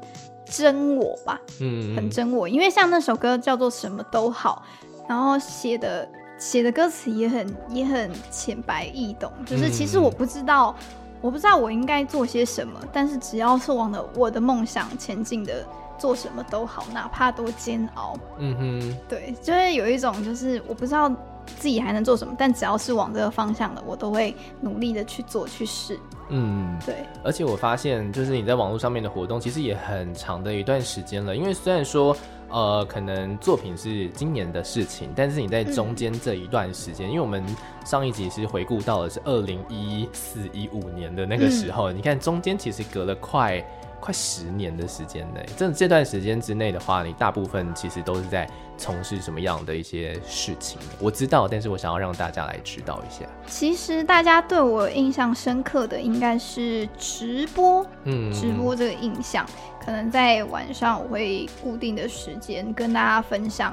[0.52, 4.62] 真我吧，嗯，很真我，因为像那首歌叫做什么都好，
[5.08, 6.06] 然后写的
[6.38, 10.84] 写的歌词也很也很浅白易懂，就是其实我不知道、嗯、
[11.22, 15.64] 我不知道我应该做些什么，但是只要是往的我的梦想前进的，
[15.98, 21.10] 做什么都好，哪怕多煎熬，嗯哼，对，就是有一种就是我不知道。
[21.56, 22.34] 自己还能做什么？
[22.38, 25.98] 但只要是往这个方向的，我都会努力的去做去试。
[26.28, 26.96] 嗯，对。
[27.22, 31.36] 而且我发现，就是你在网络上面的活动，其实也很长的一段时间了。
[31.36, 32.16] 因为虽然说，
[32.48, 37.44] 呃，可能作品是今年的事情，但是你在中间这一段时间，嗯、因为我们
[37.84, 43.62] 上一集是回顾到的是二零一四一五年的那个时候，嗯、你看中间其实隔了快。
[44.02, 50.76] 快十年的时间内，这这段时间之内的话，你大部分其实都是在从事什么样的一些事情？
[50.98, 53.24] 我知道，但是我想要让大家来知道一下。
[53.46, 59.46] 其实大家对我印象深刻的应该是直播，嗯，直播这个印象，
[59.80, 63.72] 可能在晚上我会固定的时间跟大家分享，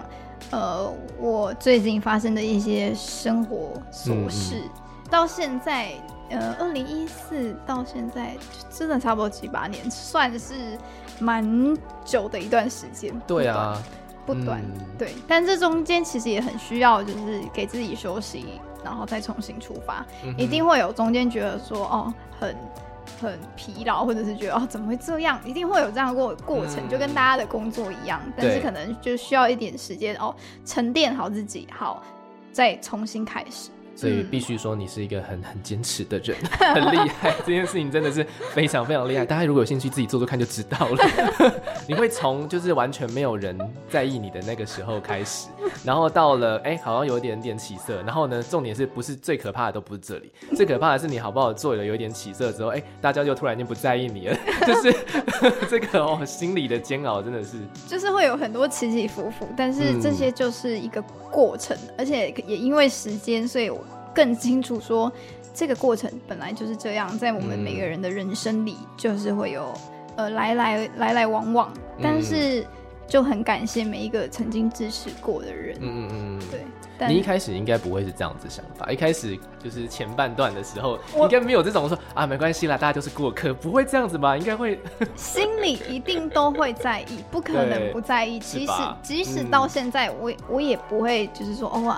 [0.52, 5.94] 呃，我最近发生的一些生活琐事，嗯嗯，到现在。
[6.30, 8.38] 呃，二零一四到现在
[8.70, 10.78] 真的差不多七八年，算是
[11.20, 13.14] 蛮久的一段时间。
[13.26, 13.82] 对啊，
[14.26, 15.14] 不短，嗯、对。
[15.28, 20.06] 但这中间其实也很需要，就是给自己休息，然后再重新出发。
[20.24, 22.56] 嗯、一定会有中间觉得说，哦，很
[23.20, 25.40] 很疲劳，或者是觉得哦，怎么会这样？
[25.44, 28.22] 一定会有这样过过程，嗯、就跟大家的工作一样。
[28.38, 32.04] 但是可能就需要一点时间哦，沉淀好自己，好，
[32.52, 33.72] 再重新开始。
[34.00, 36.38] 所以必须说你是一个很很坚持的人，
[36.74, 37.36] 很厉害。
[37.40, 39.26] 这件事情真的是非常非常厉害。
[39.26, 41.06] 大家如果有兴趣自己做做看就知道了。
[41.86, 43.58] 你会从就是完全没有人
[43.90, 45.50] 在意你的那个时候开始，
[45.84, 54.96] 然后到了哎、欸、好像有一点点起色，然后呢重点是不是最可怕的都不是这里，最可怕的是你好不好做了有一点起色之后，哎、欸、大家就突然间不在意你了， 就是
[55.68, 57.58] 这个哦心理的煎熬真的是，
[57.88, 63.80] 就是会有很多起起伏伏，但是这些就是一个过程，嗯、而且也因为时间，所以我。
[64.20, 65.10] 更清楚说，
[65.54, 69.74] 这个过程本来就是这样，在我们每个人的人生里，就是会有、
[70.18, 71.72] 嗯、呃来来来来往往，
[72.04, 72.68] 但是
[73.08, 75.78] 就很感谢每一个曾经支持过的人。
[75.80, 76.66] 嗯嗯嗯，对。
[76.98, 84.36] 但你一开始应该不会是这样子想法，一开始就是前半段的时候，应该没有这种说啊没关系啦，大家就是过客，不会这样子吧？
[84.36, 84.78] 应该会，
[85.16, 88.38] 心里一定都会在意，不可能不在意。
[88.44, 91.98] 其实即使到现在，我、嗯、我也不会就是说哦。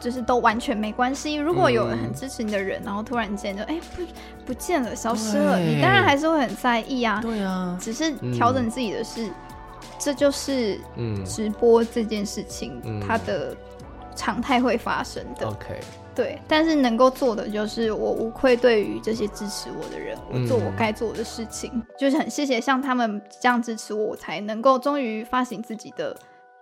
[0.00, 1.34] 就是都完全没关系。
[1.34, 4.02] 如果有人很支持你的人，嗯、然后突然间就哎、欸、不
[4.46, 7.20] 不见了，消失了，你当然还是会很在意啊。
[7.22, 9.34] 对啊，只是调整自己的事，嗯、
[9.98, 10.80] 这就是
[11.24, 13.54] 直播这件事情、嗯、它的
[14.16, 15.46] 常态会发生的。
[15.46, 15.78] OK，
[16.14, 16.38] 对。
[16.48, 26.16] 但是能够做的就是我无愧对于这些支持我的人，我做我该做的事情，嗯、就是很谢谢像他们这样支持我，我才能够终于发行自己的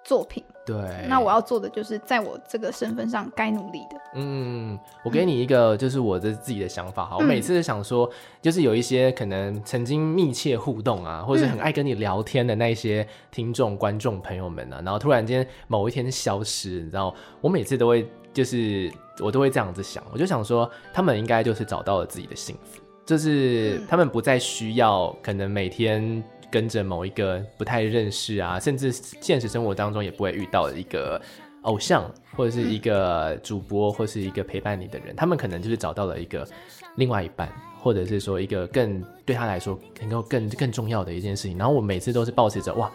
[0.05, 0.45] 作品。
[0.69, 3.99] 对，那我要做的就是在我这个身份上该努力的。
[4.17, 8.11] 嗯，我给你一个就是我的自己的想法哈，嗯、我每次想说，
[8.43, 26.23] 就是有一些可能曾经密切互动啊，或者是很爱跟你聊天的那些听众、观众朋友们啊，然后突然间某一天消失，你知道，我每次都会就是我都会这样子想，我就想说，他们应该就是找到了自己的幸福，就是他们不再需要可能每天。
[26.51, 31.21] 跟着某一个不太认识啊，甚至现实生活当中也不会遇到的一个
[31.63, 36.47] 偶像，或者是一个主播，或是一个陪伴你的人，他们可能就是找到了一个
[36.97, 41.59] 另外一半，或者是说一个更对他来说能够更更重要的一件事情。
[41.59, 42.91] 然后我每次都是抱持着哇，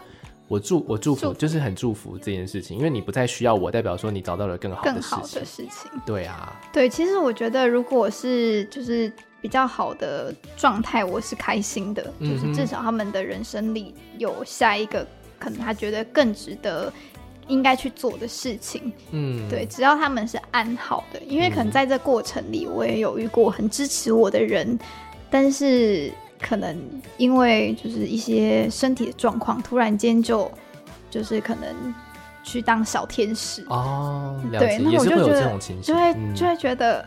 [0.48, 5.10] 我祝我祝福，祝福就是很祝福这件事情，因为你不再需要我，代表说你找到了更好的事情。
[5.10, 5.92] 更好的事情。
[6.06, 9.12] 对啊，对，其实我觉得如果是就是。
[9.44, 15.06] 比较好的状态，我是开心的，嗯、就是至少他们的人生里有下一个
[15.38, 16.92] 可能他觉得更值得
[17.50, 18.90] 应该去做的事情。
[19.12, 24.80] 嗯，对，只要他们是安好的，因为可能在这过程里，我也有遇过很支持我的人，嗯、
[25.30, 26.10] 但是
[26.40, 26.74] 可能
[27.18, 30.50] 因为就是一些身体的状况，突然间就
[31.12, 31.94] 就是可能
[32.46, 37.06] 去当小天使哦，对，那我就觉得就会就会觉得。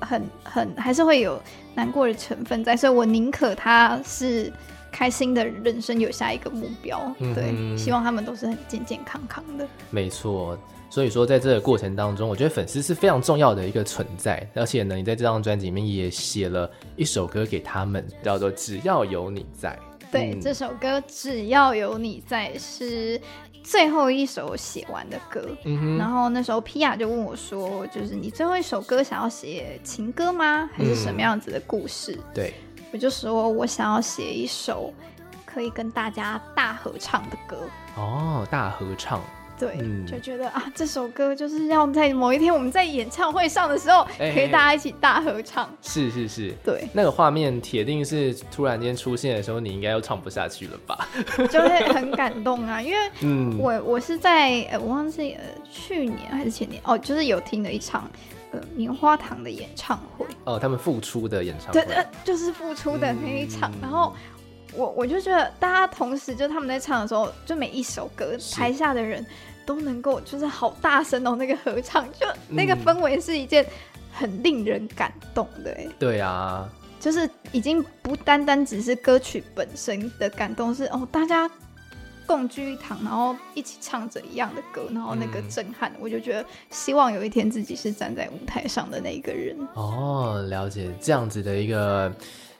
[0.00, 1.40] 很很还是会有
[1.74, 4.52] 难过的成分在，所以我宁可他是
[4.92, 9.66] 开心的人生有下一个目标，嗯、对，希望他们都是很健健康康的。
[9.90, 19.70] 没错，所以说在这个过程当中，我觉得粉丝是非常重要的一个存在，而且呢，你在这张专辑里面也写了一首歌给他们，叫做《只要有你在》。
[20.12, 23.20] 对，嗯、这首歌《只要有你在》是。
[23.68, 30.70] 最后一首写完的歌，嗯，然后那时候皮亚就问我说：“就是你最后一首歌想要写情歌吗？
[30.72, 32.54] 还是什么样子的故事？”嗯、对，
[32.92, 34.94] 我就说我想要写一首
[35.44, 37.58] 可以跟大家大合唱的歌。
[37.96, 39.20] 哦，大合唱。
[39.58, 45.68] 对，嗯、就觉得啊，这首歌就是要在某一天我们在演唱会上的时候，可以大家一起大合唱。
[45.82, 51.08] 是是是，对，那个画面铁定是突然间出现的时候，你应该又唱不下去了吧？
[51.50, 58.10] 就会很感动啊，因为 嗯我我是在呃，我忘记呃去年还是前年哦，就是有听了一场
[58.52, 64.14] 呃棉花糖的演唱会哦，他们复出的演唱会，对，就是复出的那一场，嗯、然后。
[64.76, 69.24] 我我就觉得，大家同时就他们在唱的时候，就每一首歌，台下的人
[69.64, 73.64] 都能够就是好大声哦，那个合唱，就那个氛围是一件
[74.12, 75.74] 很令人感动的。
[75.98, 76.68] 对啊，
[77.00, 81.50] 就是已经不单单只是歌曲本身的感动，是哦，大家
[82.26, 89.56] 共聚一堂，然后一起唱着一样的歌，然后那个震撼，嗯、我就觉得希望有一天自己是站在舞台上的那一个人。
[89.74, 92.12] 哦，了解这样子的一个。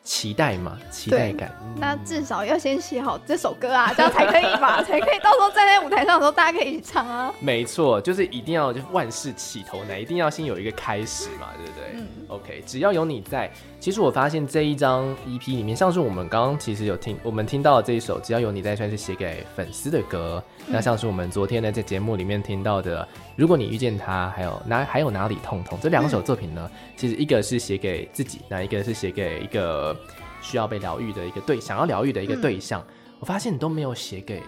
[0.07, 1.53] 期待嘛，期待感。
[1.79, 4.81] 那至少要先写好这首歌啊， 这样才可以吧？
[4.85, 7.35] 才可以到时候站在舞台上的时候，大家可以一起唱啊。
[7.41, 11.91] 没错，就是一定要就万事起头难，一定要先有一个开始嘛，对不对？
[11.95, 12.07] 嗯。
[12.29, 13.51] OK，只要有你在。
[13.81, 20.43] 其实我发现这一张 EP 里面，像是我们刚刚其实有听，我们听到的这一首《只要有你在》，算是写给粉丝的歌。
[20.61, 23.07] 嗯、那像是我们昨天呢在节目里面听到的。
[23.37, 25.79] 如果你遇见他，还有哪还有哪里痛痛？
[25.83, 29.95] 这两首作品呢，嗯、其实一个是写给自己，那一个是写给一个
[30.41, 32.81] 需要被疗愈的一个对，想要疗愈的一个对象。
[32.81, 34.43] 嗯、我发现你都没有写给，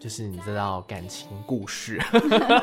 [0.00, 2.00] 就是你知道感情故事。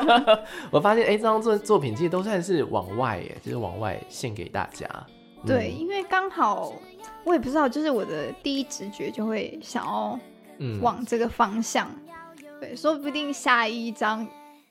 [0.70, 4.86] 我发现哎，这张作作品其实都算是往外耶，就是往外献给大家。
[5.46, 6.74] 对，嗯、因为刚好
[7.24, 10.18] 我也不知道，就是我的第一直觉就会想要
[10.82, 11.88] 往这个方向。
[12.06, 14.28] 嗯、对，说不定下一张。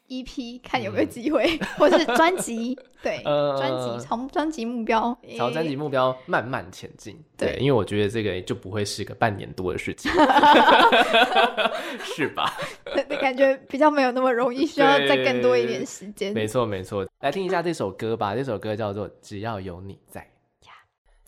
[0.10, 7.16] EP 看有没有机会，嗯、 或是专辑，对，专辑从专辑目标，朝专辑目标慢慢前进。
[7.38, 10.12] 对，对，因为我觉得这个就不会是个半年多的事情，
[12.04, 12.54] 是吧？
[13.22, 16.34] 感觉比较没有那么容易， 需要再更多一点时间。
[16.34, 17.08] 没错，没错。
[17.20, 20.22] 来听一下这首歌吧，这首歌叫做《只要有你在》。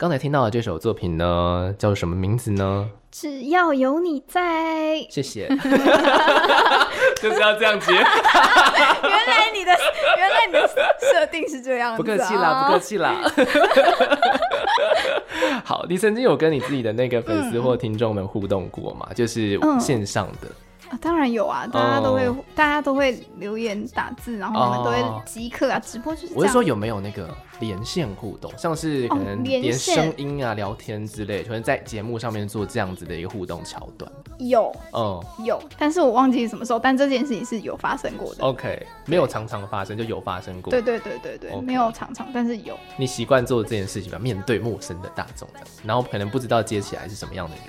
[0.01, 2.89] 刚才听到的这首作品呢，叫做什么名字呢？
[3.11, 4.99] 只要有你在。
[5.11, 5.47] 谢谢。
[7.21, 7.93] 就是要这样接。
[7.93, 9.71] 原来你的
[10.17, 10.67] 原来你的
[10.99, 11.95] 设定是这样。
[11.95, 13.15] 不客气啦，不客气啦。
[15.63, 19.05] 好，你曾经有跟你自己的那个粉丝或听众们互动过吗？
[19.11, 20.47] 嗯、就是线上的。
[20.91, 22.37] 啊，当然有啊，大家都会，oh.
[22.53, 25.83] 大家都会留言打字，然后我们都会即刻啊，oh.
[25.85, 26.33] 直播就是。
[26.35, 34.11] 我是说有没有那个连线互动，像是可能连声音啊、oh, 聊天之类，可能在节目上面做这样子的一个互动桥段。
[34.37, 38.43] 有，嗯，有，但是我忘记什么时候，但这件事情是有发生过的。
[38.43, 40.71] OK，没有常常发生，就有发生过。
[40.71, 41.61] 对对对对对，Okay.
[41.61, 42.77] 没有常常，但是有。
[42.97, 45.47] 你习惯做这件事情吧，面对陌生的大众，
[45.85, 47.65] 然后可能不知道接起来是什么样的人。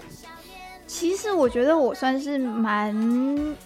[0.92, 2.94] 其实我觉得我算是蛮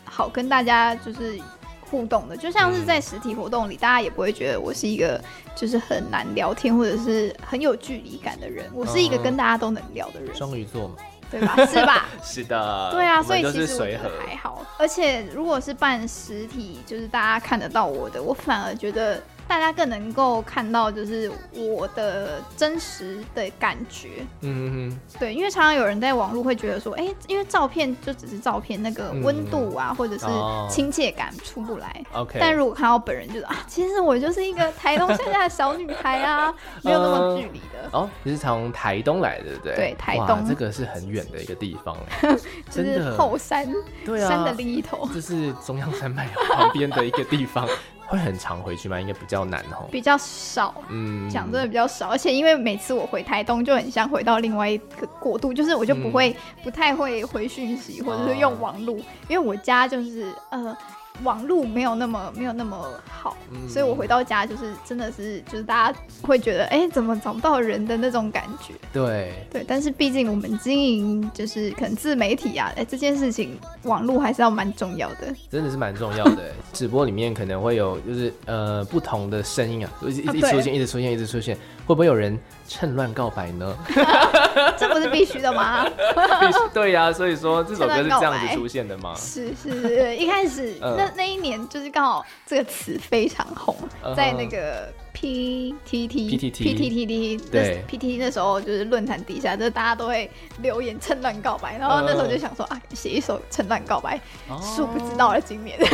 [0.04, 1.36] 好跟大家就是
[1.80, 5.20] 互动的，就像是在实体活动里，嗯、大家也不会觉得我是一个
[5.56, 8.70] 就是很难聊天或者是很有距离感的人。
[8.72, 10.32] 我是一个跟大家都能聊的人。
[10.36, 10.94] 双鱼座嘛，
[11.28, 11.66] 对吧？
[11.66, 12.06] 是吧？
[12.22, 12.90] 是的。
[12.92, 14.64] 对啊，所以 其实我觉得还好。
[14.78, 19.20] 而且如果是办实体，就是大家看得到我的，我反而觉得。
[19.48, 24.26] 大家更能够看到，就是我的真实的感觉。
[24.40, 30.26] 嗯哼，对，因为常常有人在网络会觉得说，哎、欸，因为照片就只是照片，那个温度啊，嗯、或者是
[30.68, 32.04] 亲切感出不来。
[32.12, 37.88] OK，、哦、但如果看到本人，就是啊，其实我就是一个台东乡下的小女孩啊， 没有那么距离的。
[37.92, 39.74] 哦，你是从台东来的，对不对？
[39.76, 41.96] 对，台东，这个是很远的一个地方，
[42.70, 43.66] 就是后山，
[44.04, 47.66] 对啊，山的另一头，这是中央山脉旁边的一个地方。
[48.06, 49.00] 会很常回去吗？
[49.00, 49.88] 应该比较难哦。
[49.90, 60.76] 比较少，嗯，讲真的比较少，而且因为每次我回台东就很像回到另外一个国度，就是我就不会、嗯、不太会回讯息或者是用网络，哦、因为我家就是呃。
[61.24, 68.74] 网络没有那么没有那么好，嗯、所以我回到家就是真的是就是大家会觉得哎、欸、怎么找不到人的那种感觉。
[68.92, 75.34] 对对，但是毕竟我们经营就是可能自媒体啊，哎、欸、这件事情网络还是要蛮重要的。
[75.50, 81.56] 真的是蛮重要的， 直播里面可能会有就是呃不同的声音啊，一直一直出现、啊、一直出现一直出现，
[81.86, 83.76] 会不会有人趁乱告白呢？
[84.76, 85.84] 这不是必须的吗？
[86.40, 89.14] 必须对呀、啊，所以说这首歌是这样子出现的吗？
[89.16, 94.92] 是是是，一开始、呃、那那一年就是刚好这个词非常红，呃、在那个。
[95.18, 100.30] P T T P T T P T T T 对 P T T 那时候就是论坛底下，就是大家都会
[100.60, 104.20] 留言趁乱告白，然后那时候就想说啊，写一首趁乱告白，
[104.60, 105.78] 殊不知到了今年。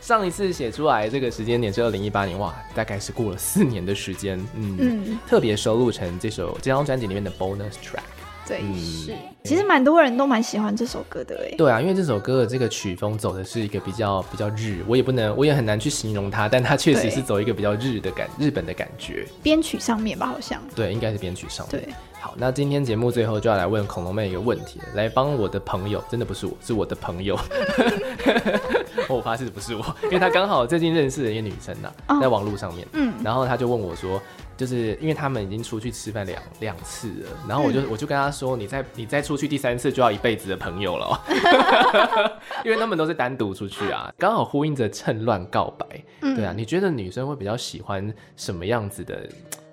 [0.00, 8.00] 上一次写出来这个时间点是二零一八年，哇，大概是过了四年的时间，嗯，嗯特别收录成这首这张专辑里面的 bonus track。
[8.46, 11.54] 对，嗯、是，其实蛮多人都蛮喜欢这首歌的哎。
[11.58, 19.26] 对啊，因为这首歌的这个曲风走的是一个比较比较日，我也不能，我也很难去形容它，但它确实是走一个比较日的感，日本的感觉。
[19.42, 20.62] 编曲上面吧，好像。
[20.74, 21.82] 对，应该是编曲上面。
[21.82, 21.92] 对。
[22.20, 27.38] 好，那今天节目最后就要来问恐龙妹一个问题，来帮我的朋友，真的不是我，是我的朋友。
[29.16, 34.20] 我发誓不是我， 因为他刚好最近认识了一个女生呐、啊，oh, 在网络上面，嗯，然后他就问我说，
[34.56, 41.20] 就是因为他们已经出去吃饭两两次了，然后我就、嗯、我就跟他说，你再你再出去第三次就要一辈子的朋友了，
[42.64, 45.86] 因为他们都是单独出去啊，刚好呼应着趁乱告白，
[46.20, 49.28] 嗯、对啊，你觉得女生会比较喜欢什么样子的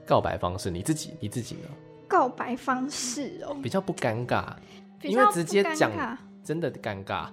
[0.06, 0.70] 告白方式？
[0.72, 1.70] 你自己你自己呢？
[2.08, 4.46] 告白方式哦，比较不尴尬，
[5.02, 5.92] 因为直接讲
[6.44, 7.26] 真的尴尬。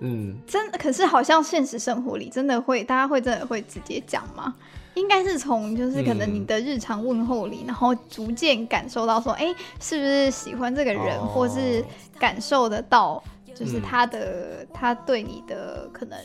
[0.00, 4.54] 嗯，真，可是好像现实生活里真的会，大家会真的会直接讲吗？
[4.94, 11.84] 应该是从就是可能你的日常问候里，嗯、然后逐渐感受到说，哎、欸，是不是喜欢这个人，哦、或是
[12.18, 13.22] 感受得到，
[13.54, 16.18] 就是他的、嗯、他对你的可能，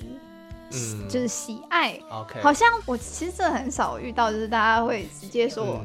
[0.71, 1.99] 嗯，就是喜爱。
[2.41, 5.81] 好像我其实真的很少遇到，就是大家会直接说。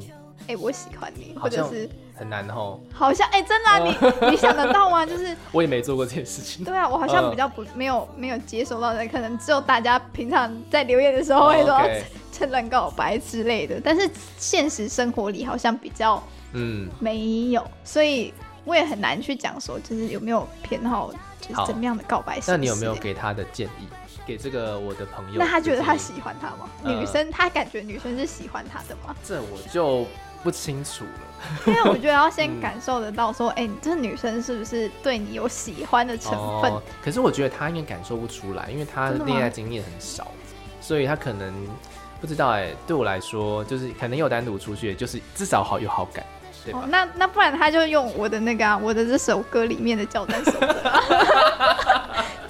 [0.51, 5.07] 嗯哎、欸，我喜欢你，或者是很难哦，好像哎、欸，真的、啊，你你想得到吗？
[5.07, 6.64] 就是我也没做过这件事情。
[6.64, 11.80] 对啊，我好像比较不、呃、没有没有接收到的，可能只有大家平常在留言的时候会说
[12.32, 16.22] 趁乱告白之类的，但是现实生活里好像比较
[16.53, 18.34] 嗯没有，嗯、所以
[18.64, 22.40] 我也很难去讲说就是有没有偏好，就是怎么样的告白。
[22.46, 23.86] 那你有没有给他的建议？
[24.26, 25.38] 给这个我的朋友？
[25.38, 26.68] 那他觉得他喜欢他吗？
[26.84, 29.14] 呃、女生他感觉女生是喜欢他的吗？
[29.24, 30.07] 这我就。
[30.43, 36.32] 不清楚了，因为我觉得要先感受得到，说，哎、嗯，欸、这女生是不是对你有喜欢的成
[36.62, 36.72] 分？
[36.72, 40.28] 哦、可是我觉得她应该感受不出来，因为她的恋爱经验很少，
[40.80, 41.53] 所以她可能
[42.20, 42.51] 不知道。
[42.51, 46.24] 哎，对我来说，就是可能有单独出去，就是至少好有好感，
[46.64, 46.80] 对吧？
[46.82, 50.66] 哦、那那不然他就用我的那个、啊，我的这首歌里面的教战守则。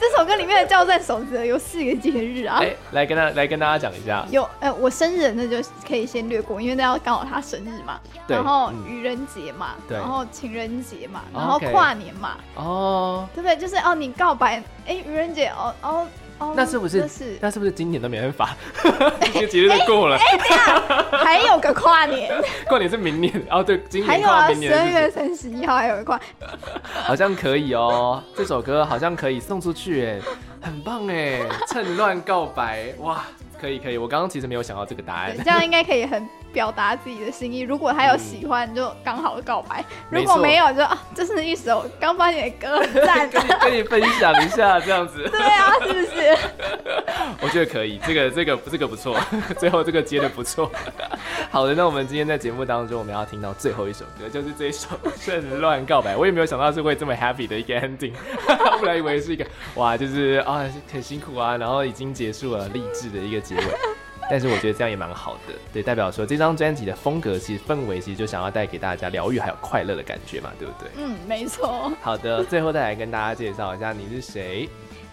[0.00, 2.58] 这首歌里面的教战守则有四个节日啊！
[2.62, 4.26] 哎，来跟他来跟大家讲一下。
[4.30, 5.56] 有，呃，我生日那就
[5.86, 8.00] 可以先略过，因为那要刚好他生日嘛。
[8.26, 8.34] 对。
[8.36, 9.98] 然后愚人节嘛，对。
[9.98, 12.36] 然后情人节嘛，然后跨年嘛。
[12.54, 13.28] 哦。
[13.34, 13.56] 对不对？
[13.56, 16.06] 就是哦，你告白，哎，愚人节，哦哦。
[16.54, 17.06] 那是不是？
[17.40, 18.56] 那是不是今年都没办法？
[19.32, 20.16] 这个节日都过了。
[20.16, 22.32] 哎，对呀， 还有个跨年。
[22.66, 26.20] 跨年是明年哦，对，今年还有啊，十二月三十一号还有一跨。
[27.04, 30.18] 好像可以哦，这首歌好像可以送出去，哎，
[30.62, 33.24] 很棒哎，趁乱告白，哇，
[33.60, 35.36] 可以可以，我刚刚其实没有想到这个答案。
[35.36, 36.26] 这样应该可以很。
[36.52, 45.28] 表达自己的心意，如果他有喜欢，嗯、就刚好告白；如果没有就，就啊，这是一首刚发现的歌， 赞，跟你跟你分享一下这样子。
[45.30, 46.38] 对啊，是不是？
[47.42, 49.16] 我觉得可以，这个这个这个不错，
[49.58, 50.70] 最后这个接的不错。
[51.50, 54.88] 好的，那我们今天在节目当中，我们要听到最后一首歌，就是这一首
[55.24, 56.14] 《趁乱告白》。
[56.18, 58.12] 我也没有想到是会这么 happy 的一个 ending，
[58.80, 59.46] 本来以为是一个
[59.76, 63.62] 哇，就是啊很辛苦啊，然后已经结束了励志的一个结尾。
[64.30, 70.88] 但是我觉得这样也蛮好的，对，代表说这张专辑的风格其实氛围其实就想要带给大家疗愈还有快乐的感觉嘛，对不对？
[70.96, 71.90] 嗯，没错。
[72.00, 74.68] 好的，最后再来跟大家介绍一下你是谁。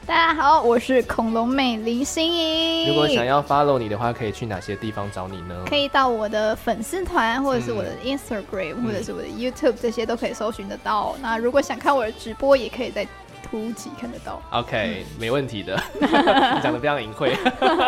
[0.05, 2.87] 大家好，我是恐龙妹林心怡。
[2.87, 5.65] 如果想要 follow 你的话，可以去哪些地方找你呢？
[5.67, 11.13] 可以到我的粉丝团，或者是我的 Instagram，、嗯、或者是我的 YouTube，这些都可以搜寻得到。
[11.17, 13.05] 嗯、那如果想看我的直播，也可以在。
[13.49, 17.35] 突击看得到，OK，、嗯、没问题的， 你讲的非常隐晦。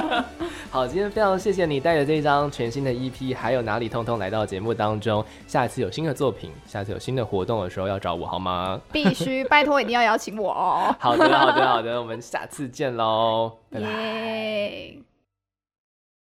[0.72, 5.24] 好，今天非常谢谢你带着这张全新的 EP，还有哪里通通来到节目当中。
[5.48, 8.80] 下一次有新的作品，下次有新的活动的时候要找我好吗？
[8.92, 10.96] 必须，拜托一定要邀请我哦。
[11.00, 13.88] 好的，好的，好的，我们下次见喽，拜拜。
[13.88, 15.09] Yeah